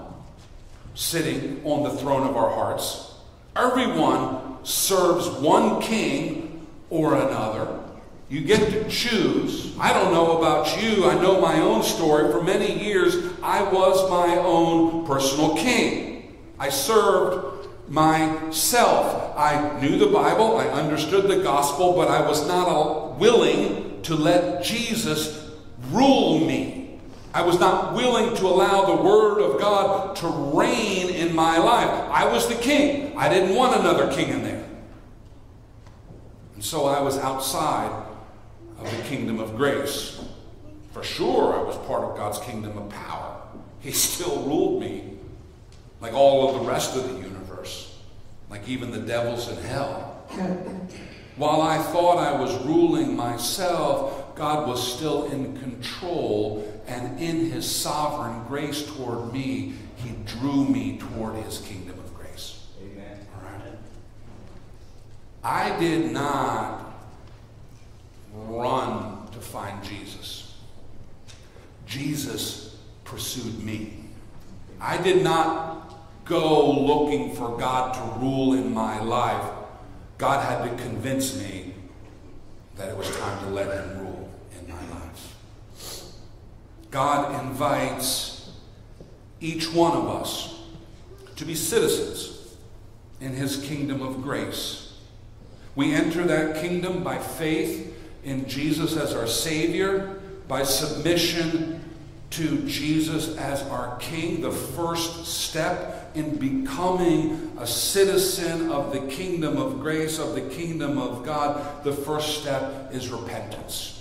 sitting 0.94 1.60
on 1.64 1.82
the 1.82 1.90
throne 1.90 2.26
of 2.26 2.36
our 2.36 2.50
hearts. 2.50 3.14
Everyone 3.56 4.64
serves 4.64 5.28
one 5.28 5.80
king 5.80 6.66
or 6.90 7.14
another. 7.14 7.80
You 8.28 8.40
get 8.40 8.70
to 8.70 8.88
choose. 8.88 9.76
I 9.78 9.92
don't 9.92 10.12
know 10.12 10.38
about 10.38 10.82
you. 10.82 11.04
I 11.04 11.14
know 11.14 11.40
my 11.40 11.60
own 11.60 11.82
story. 11.82 12.32
For 12.32 12.42
many 12.42 12.82
years, 12.82 13.14
I 13.42 13.62
was 13.62 14.10
my 14.10 14.36
own 14.36 15.06
personal 15.06 15.56
king. 15.56 16.36
I 16.58 16.70
served 16.70 17.68
myself. 17.88 19.36
I 19.36 19.78
knew 19.80 19.98
the 19.98 20.06
Bible, 20.06 20.56
I 20.56 20.66
understood 20.68 21.28
the 21.28 21.42
gospel, 21.42 21.92
but 21.92 22.08
I 22.08 22.26
was 22.26 22.46
not 22.46 23.18
willing 23.18 24.00
to 24.02 24.14
let 24.14 24.64
Jesus 24.64 25.50
rule 25.90 26.38
me. 26.40 26.63
I 27.34 27.42
was 27.42 27.58
not 27.58 27.94
willing 27.94 28.36
to 28.36 28.46
allow 28.46 28.84
the 28.84 29.02
Word 29.02 29.40
of 29.40 29.60
God 29.60 30.14
to 30.18 30.28
reign 30.28 31.10
in 31.10 31.34
my 31.34 31.58
life. 31.58 31.90
I 31.90 32.26
was 32.32 32.46
the 32.46 32.54
king. 32.54 33.18
I 33.18 33.28
didn't 33.28 33.56
want 33.56 33.80
another 33.80 34.12
king 34.12 34.28
in 34.28 34.44
there. 34.44 34.64
And 36.54 36.64
so 36.64 36.86
I 36.86 37.00
was 37.02 37.18
outside 37.18 37.90
of 38.78 38.88
the 38.88 39.02
kingdom 39.02 39.40
of 39.40 39.56
grace. 39.56 40.24
For 40.92 41.02
sure, 41.02 41.58
I 41.58 41.62
was 41.62 41.76
part 41.88 42.04
of 42.04 42.16
God's 42.16 42.38
kingdom 42.38 42.78
of 42.78 42.88
power. 42.88 43.42
He 43.80 43.90
still 44.10 44.44
ruled 44.44 44.80
me 44.80 45.14
like 46.00 46.12
all 46.12 46.48
of 46.48 46.60
the 46.60 46.70
rest 46.70 46.96
of 46.96 47.02
the 47.02 47.16
universe. 47.16 47.98
like 48.48 48.68
even 48.68 48.92
the 48.92 49.00
devils 49.00 49.48
in 49.48 49.56
hell. 49.64 50.24
While 51.36 51.62
I 51.62 51.78
thought 51.78 52.18
I 52.18 52.40
was 52.40 52.54
ruling 52.64 53.16
myself, 53.16 54.36
God 54.36 54.68
was 54.68 54.96
still 54.96 55.26
in 55.32 55.58
control, 55.58 56.73
and 56.86 57.18
in 57.20 57.50
his 57.50 57.70
sovereign 57.70 58.44
grace 58.46 58.86
toward 58.94 59.32
me, 59.32 59.74
he 59.96 60.10
drew 60.26 60.64
me 60.64 60.98
toward 60.98 61.36
his 61.36 61.58
kingdom 61.60 61.98
of 61.98 62.14
grace. 62.14 62.66
Amen. 62.82 63.26
All 63.34 63.50
right? 63.50 63.78
I 65.42 65.78
did 65.78 66.12
not 66.12 66.94
run 68.32 69.28
to 69.32 69.38
find 69.38 69.82
Jesus. 69.82 70.54
Jesus 71.86 72.76
pursued 73.04 73.62
me. 73.62 74.04
I 74.80 75.00
did 75.00 75.22
not 75.22 75.74
go 76.24 76.70
looking 76.72 77.34
for 77.34 77.56
God 77.56 77.94
to 77.94 78.20
rule 78.20 78.54
in 78.54 78.72
my 78.72 79.00
life. 79.00 79.50
God 80.18 80.44
had 80.44 80.68
to 80.70 80.82
convince 80.82 81.38
me 81.38 81.74
that 82.76 82.88
it 82.88 82.96
was 82.96 83.14
time 83.18 83.38
to 83.44 83.50
let 83.50 83.66
Him 83.66 83.98
rule 83.98 83.98
in 83.98 84.02
my 84.04 84.08
life. 84.08 84.13
God 86.94 87.44
invites 87.44 88.52
each 89.40 89.72
one 89.72 89.96
of 89.96 90.06
us 90.08 90.60
to 91.34 91.44
be 91.44 91.56
citizens 91.56 92.54
in 93.20 93.32
His 93.32 93.64
kingdom 93.64 94.00
of 94.00 94.22
grace. 94.22 94.96
We 95.74 95.92
enter 95.92 96.22
that 96.22 96.62
kingdom 96.62 97.02
by 97.02 97.18
faith 97.18 97.92
in 98.22 98.48
Jesus 98.48 98.96
as 98.96 99.12
our 99.12 99.26
Savior, 99.26 100.20
by 100.46 100.62
submission 100.62 101.82
to 102.30 102.64
Jesus 102.68 103.36
as 103.38 103.62
our 103.62 103.96
King, 103.98 104.40
the 104.40 104.52
first 104.52 105.26
step 105.26 106.12
in 106.14 106.36
becoming 106.36 107.56
a 107.58 107.66
citizen 107.66 108.70
of 108.70 108.92
the 108.92 109.00
kingdom 109.08 109.56
of 109.56 109.80
grace, 109.80 110.20
of 110.20 110.36
the 110.36 110.42
kingdom 110.42 110.98
of 110.98 111.24
God, 111.24 111.82
the 111.82 111.92
first 111.92 112.40
step 112.40 112.94
is 112.94 113.08
repentance. 113.08 113.93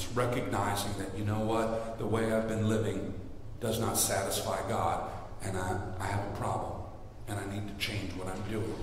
It's 0.00 0.10
recognizing 0.12 0.94
that, 0.96 1.14
you 1.14 1.26
know 1.26 1.40
what, 1.40 1.98
the 1.98 2.06
way 2.06 2.32
I've 2.32 2.48
been 2.48 2.70
living 2.70 3.12
does 3.60 3.78
not 3.78 3.98
satisfy 3.98 4.66
God, 4.66 5.10
and 5.42 5.58
I, 5.58 5.78
I 5.98 6.06
have 6.06 6.24
a 6.24 6.36
problem, 6.38 6.80
and 7.28 7.38
I 7.38 7.54
need 7.54 7.68
to 7.68 7.74
change 7.74 8.10
what 8.14 8.26
I'm 8.26 8.40
doing. 8.50 8.74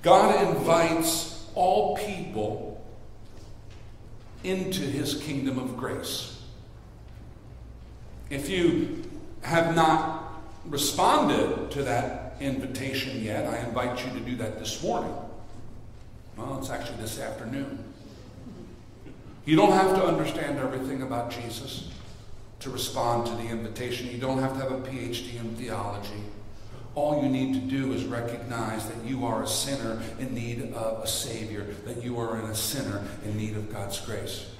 God 0.00 0.56
invites 0.56 1.46
all 1.54 1.98
people 1.98 2.82
into 4.42 4.80
his 4.80 5.22
kingdom 5.22 5.58
of 5.58 5.76
grace. 5.76 6.40
If 8.30 8.48
you 8.48 9.02
have 9.42 9.76
not 9.76 10.32
responded 10.64 11.70
to 11.72 11.82
that 11.82 12.36
invitation 12.40 13.22
yet, 13.22 13.46
I 13.46 13.58
invite 13.68 14.02
you 14.02 14.18
to 14.18 14.20
do 14.20 14.34
that 14.36 14.58
this 14.58 14.82
morning. 14.82 15.14
Well, 16.38 16.58
it's 16.58 16.70
actually 16.70 17.02
this 17.02 17.20
afternoon. 17.20 17.85
You 19.46 19.54
don't 19.54 19.72
have 19.72 19.94
to 19.94 20.04
understand 20.04 20.58
everything 20.58 21.02
about 21.02 21.30
Jesus 21.30 21.88
to 22.58 22.68
respond 22.68 23.26
to 23.28 23.32
the 23.34 23.48
invitation. 23.48 24.10
You 24.10 24.18
don't 24.18 24.38
have 24.38 24.54
to 24.54 24.58
have 24.58 24.72
a 24.72 24.80
PhD 24.80 25.38
in 25.38 25.54
theology. 25.54 26.20
All 26.96 27.22
you 27.22 27.28
need 27.28 27.54
to 27.54 27.60
do 27.60 27.92
is 27.92 28.04
recognize 28.06 28.88
that 28.88 29.04
you 29.04 29.24
are 29.24 29.44
a 29.44 29.46
sinner 29.46 30.02
in 30.18 30.34
need 30.34 30.72
of 30.72 31.04
a 31.04 31.06
Savior, 31.06 31.64
that 31.84 32.02
you 32.02 32.18
are 32.18 32.40
a 32.40 32.54
sinner 32.56 33.04
in 33.24 33.36
need 33.36 33.56
of 33.56 33.72
God's 33.72 34.00
grace. 34.00 34.50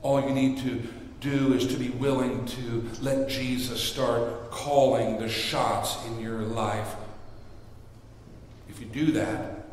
All 0.00 0.20
you 0.22 0.30
need 0.30 0.58
to 0.58 0.82
do 1.20 1.52
is 1.52 1.66
to 1.66 1.76
be 1.76 1.90
willing 1.90 2.46
to 2.46 2.88
let 3.02 3.28
Jesus 3.28 3.82
start 3.82 4.50
calling 4.50 5.18
the 5.18 5.28
shots 5.28 5.98
in 6.06 6.20
your 6.20 6.38
life. 6.38 6.94
If 8.70 8.80
you 8.80 8.86
do 8.86 9.12
that, 9.12 9.66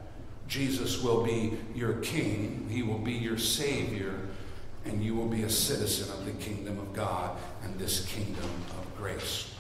Jesus 0.50 1.02
will 1.02 1.24
be 1.24 1.58
your 1.76 1.94
king, 1.94 2.68
he 2.70 2.84
will 2.84 2.98
be 2.98 3.14
your 3.14 3.38
Savior, 3.38 4.20
and 4.90 5.04
you 5.04 5.16
will 5.16 5.28
be 5.28 5.44
a 5.44 5.50
citizen 5.50 6.12
of 6.12 6.26
the 6.26 6.32
kingdom 6.44 6.80
of 6.80 6.94
God 6.94 7.38
and 7.64 7.78
this 7.78 8.06
kingdom 8.08 8.44
of 8.44 8.98
grace. 8.98 9.54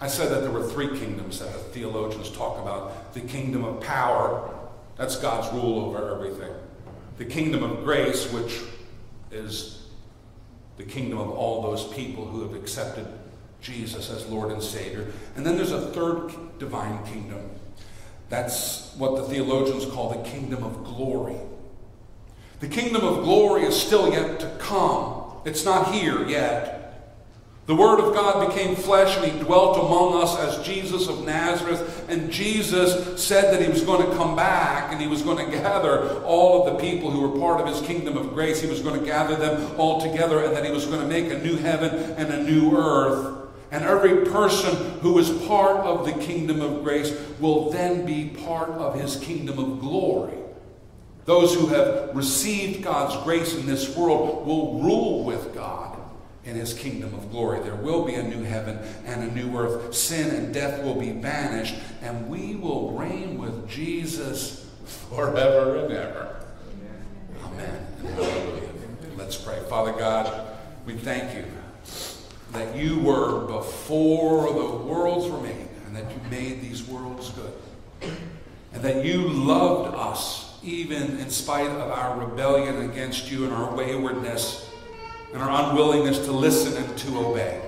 I 0.00 0.08
said 0.08 0.30
that 0.30 0.40
there 0.40 0.50
were 0.50 0.66
three 0.66 0.98
kingdoms 0.98 1.38
that 1.38 1.52
the 1.52 1.58
theologians 1.58 2.30
talk 2.30 2.58
about 2.60 3.14
the 3.14 3.20
kingdom 3.20 3.64
of 3.64 3.80
power, 3.80 4.54
that's 4.96 5.16
God's 5.16 5.52
rule 5.54 5.84
over 5.84 6.14
everything, 6.14 6.52
the 7.18 7.24
kingdom 7.24 7.62
of 7.62 7.84
grace, 7.84 8.30
which 8.32 8.60
is 9.30 9.88
the 10.76 10.84
kingdom 10.84 11.18
of 11.18 11.30
all 11.30 11.62
those 11.62 11.84
people 11.94 12.26
who 12.26 12.42
have 12.42 12.54
accepted 12.54 13.06
Jesus 13.60 14.10
as 14.10 14.26
Lord 14.26 14.52
and 14.52 14.62
Savior. 14.62 15.06
And 15.34 15.44
then 15.44 15.56
there's 15.56 15.72
a 15.72 15.90
third 15.92 16.32
divine 16.58 17.04
kingdom. 17.06 17.50
That's 18.28 18.94
what 18.96 19.16
the 19.16 19.22
theologians 19.22 19.86
call 19.86 20.10
the 20.10 20.28
kingdom 20.28 20.62
of 20.64 20.84
glory. 20.84 21.36
The 22.60 22.68
kingdom 22.68 23.04
of 23.04 23.24
glory 23.24 23.64
is 23.64 23.80
still 23.80 24.10
yet 24.10 24.40
to 24.40 24.50
come. 24.58 25.24
It's 25.44 25.64
not 25.64 25.92
here 25.94 26.26
yet. 26.26 26.76
The 27.66 27.74
Word 27.74 27.98
of 27.98 28.14
God 28.14 28.48
became 28.48 28.76
flesh 28.76 29.16
and 29.16 29.26
He 29.30 29.40
dwelt 29.40 29.76
among 29.76 30.22
us 30.22 30.38
as 30.38 30.64
Jesus 30.64 31.08
of 31.08 31.26
Nazareth. 31.26 32.06
And 32.08 32.30
Jesus 32.30 33.20
said 33.22 33.52
that 33.52 33.60
He 33.60 33.68
was 33.68 33.82
going 33.82 34.08
to 34.08 34.16
come 34.16 34.36
back 34.36 34.92
and 34.92 35.00
He 35.02 35.08
was 35.08 35.22
going 35.22 35.44
to 35.44 35.50
gather 35.50 36.22
all 36.22 36.64
of 36.64 36.72
the 36.72 36.78
people 36.78 37.10
who 37.10 37.28
were 37.28 37.38
part 37.40 37.60
of 37.60 37.66
His 37.66 37.84
kingdom 37.84 38.16
of 38.16 38.34
grace. 38.34 38.60
He 38.60 38.70
was 38.70 38.80
going 38.80 38.98
to 38.98 39.04
gather 39.04 39.34
them 39.34 39.78
all 39.78 40.00
together 40.00 40.44
and 40.44 40.54
that 40.54 40.64
He 40.64 40.70
was 40.70 40.86
going 40.86 41.00
to 41.00 41.08
make 41.08 41.32
a 41.32 41.42
new 41.42 41.56
heaven 41.56 41.92
and 42.16 42.32
a 42.32 42.42
new 42.42 42.76
earth. 42.76 43.48
And 43.72 43.82
every 43.82 44.24
person 44.26 45.00
who 45.00 45.18
is 45.18 45.28
part 45.48 45.78
of 45.78 46.06
the 46.06 46.12
kingdom 46.24 46.60
of 46.60 46.84
grace 46.84 47.20
will 47.40 47.70
then 47.72 48.06
be 48.06 48.28
part 48.28 48.70
of 48.70 48.98
His 48.98 49.16
kingdom 49.16 49.58
of 49.58 49.80
glory. 49.80 50.45
Those 51.26 51.54
who 51.54 51.66
have 51.66 52.14
received 52.14 52.84
God's 52.84 53.22
grace 53.24 53.54
in 53.54 53.66
this 53.66 53.94
world 53.96 54.46
will 54.46 54.80
rule 54.80 55.24
with 55.24 55.52
God 55.52 55.98
in 56.44 56.54
his 56.54 56.72
kingdom 56.72 57.12
of 57.14 57.32
glory. 57.32 57.58
There 57.60 57.74
will 57.74 58.04
be 58.04 58.14
a 58.14 58.22
new 58.22 58.44
heaven 58.44 58.78
and 59.04 59.24
a 59.24 59.34
new 59.34 59.58
earth. 59.58 59.92
Sin 59.92 60.32
and 60.32 60.54
death 60.54 60.84
will 60.84 60.94
be 60.94 61.10
banished, 61.10 61.74
and 62.00 62.28
we 62.28 62.54
will 62.54 62.92
reign 62.92 63.38
with 63.38 63.68
Jesus 63.68 64.64
forever 65.10 65.84
and 65.84 65.92
ever. 65.92 66.36
Amen. 67.44 67.86
Hallelujah. 68.02 68.70
Let's 69.16 69.36
pray. 69.36 69.58
Father 69.68 69.92
God, 69.92 70.46
we 70.86 70.94
thank 70.94 71.34
you 71.34 71.44
that 72.52 72.76
you 72.76 73.00
were 73.00 73.46
before 73.46 74.52
the 74.52 74.76
worlds 74.76 75.28
were 75.28 75.40
made, 75.40 75.68
and 75.86 75.96
that 75.96 76.08
you 76.08 76.20
made 76.30 76.60
these 76.60 76.84
worlds 76.86 77.30
good, 77.30 78.12
and 78.72 78.82
that 78.82 79.04
you 79.04 79.28
loved 79.28 79.96
us 79.96 80.45
even 80.66 81.18
in 81.18 81.30
spite 81.30 81.70
of 81.70 81.90
our 81.90 82.18
rebellion 82.18 82.90
against 82.90 83.30
you 83.30 83.44
and 83.44 83.52
our 83.52 83.74
waywardness 83.74 84.68
and 85.32 85.42
our 85.42 85.70
unwillingness 85.70 86.24
to 86.24 86.32
listen 86.32 86.82
and 86.82 86.98
to 86.98 87.18
obey. 87.18 87.62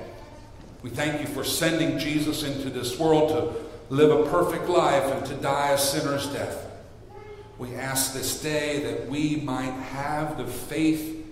We 0.82 0.90
thank 0.90 1.20
you 1.20 1.26
for 1.26 1.44
sending 1.44 1.98
Jesus 1.98 2.42
into 2.42 2.70
this 2.70 2.98
world 2.98 3.30
to 3.30 3.94
live 3.94 4.26
a 4.26 4.30
perfect 4.30 4.68
life 4.68 5.04
and 5.04 5.26
to 5.26 5.34
die 5.34 5.72
a 5.72 5.78
sinner's 5.78 6.26
death. 6.28 6.66
We 7.58 7.74
ask 7.74 8.14
this 8.14 8.40
day 8.40 8.82
that 8.84 9.08
we 9.08 9.36
might 9.36 9.72
have 9.72 10.38
the 10.38 10.46
faith 10.46 11.26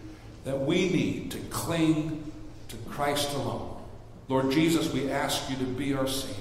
that 0.45 0.61
we 0.61 0.89
need 0.89 1.31
to 1.33 1.39
cling 1.51 2.33
to 2.69 2.77
Christ 2.89 3.33
alone. 3.35 3.77
Lord 4.29 4.51
Jesus, 4.51 4.93
we 4.93 5.11
ask 5.11 5.49
you 5.49 5.57
to 5.57 5.65
be 5.65 5.95
our 5.95 6.09
Savior. 6.09 6.35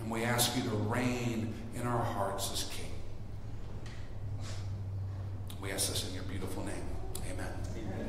And 0.00 0.10
we 0.10 0.24
ask 0.24 0.56
you 0.56 0.62
to 0.62 0.68
reign 0.70 1.54
in 1.74 1.86
our 1.86 2.02
hearts. 2.02 2.69
We 5.60 5.72
ask 5.72 5.90
this 5.90 6.08
in 6.08 6.14
your 6.14 6.24
beautiful 6.24 6.64
name. 6.64 6.89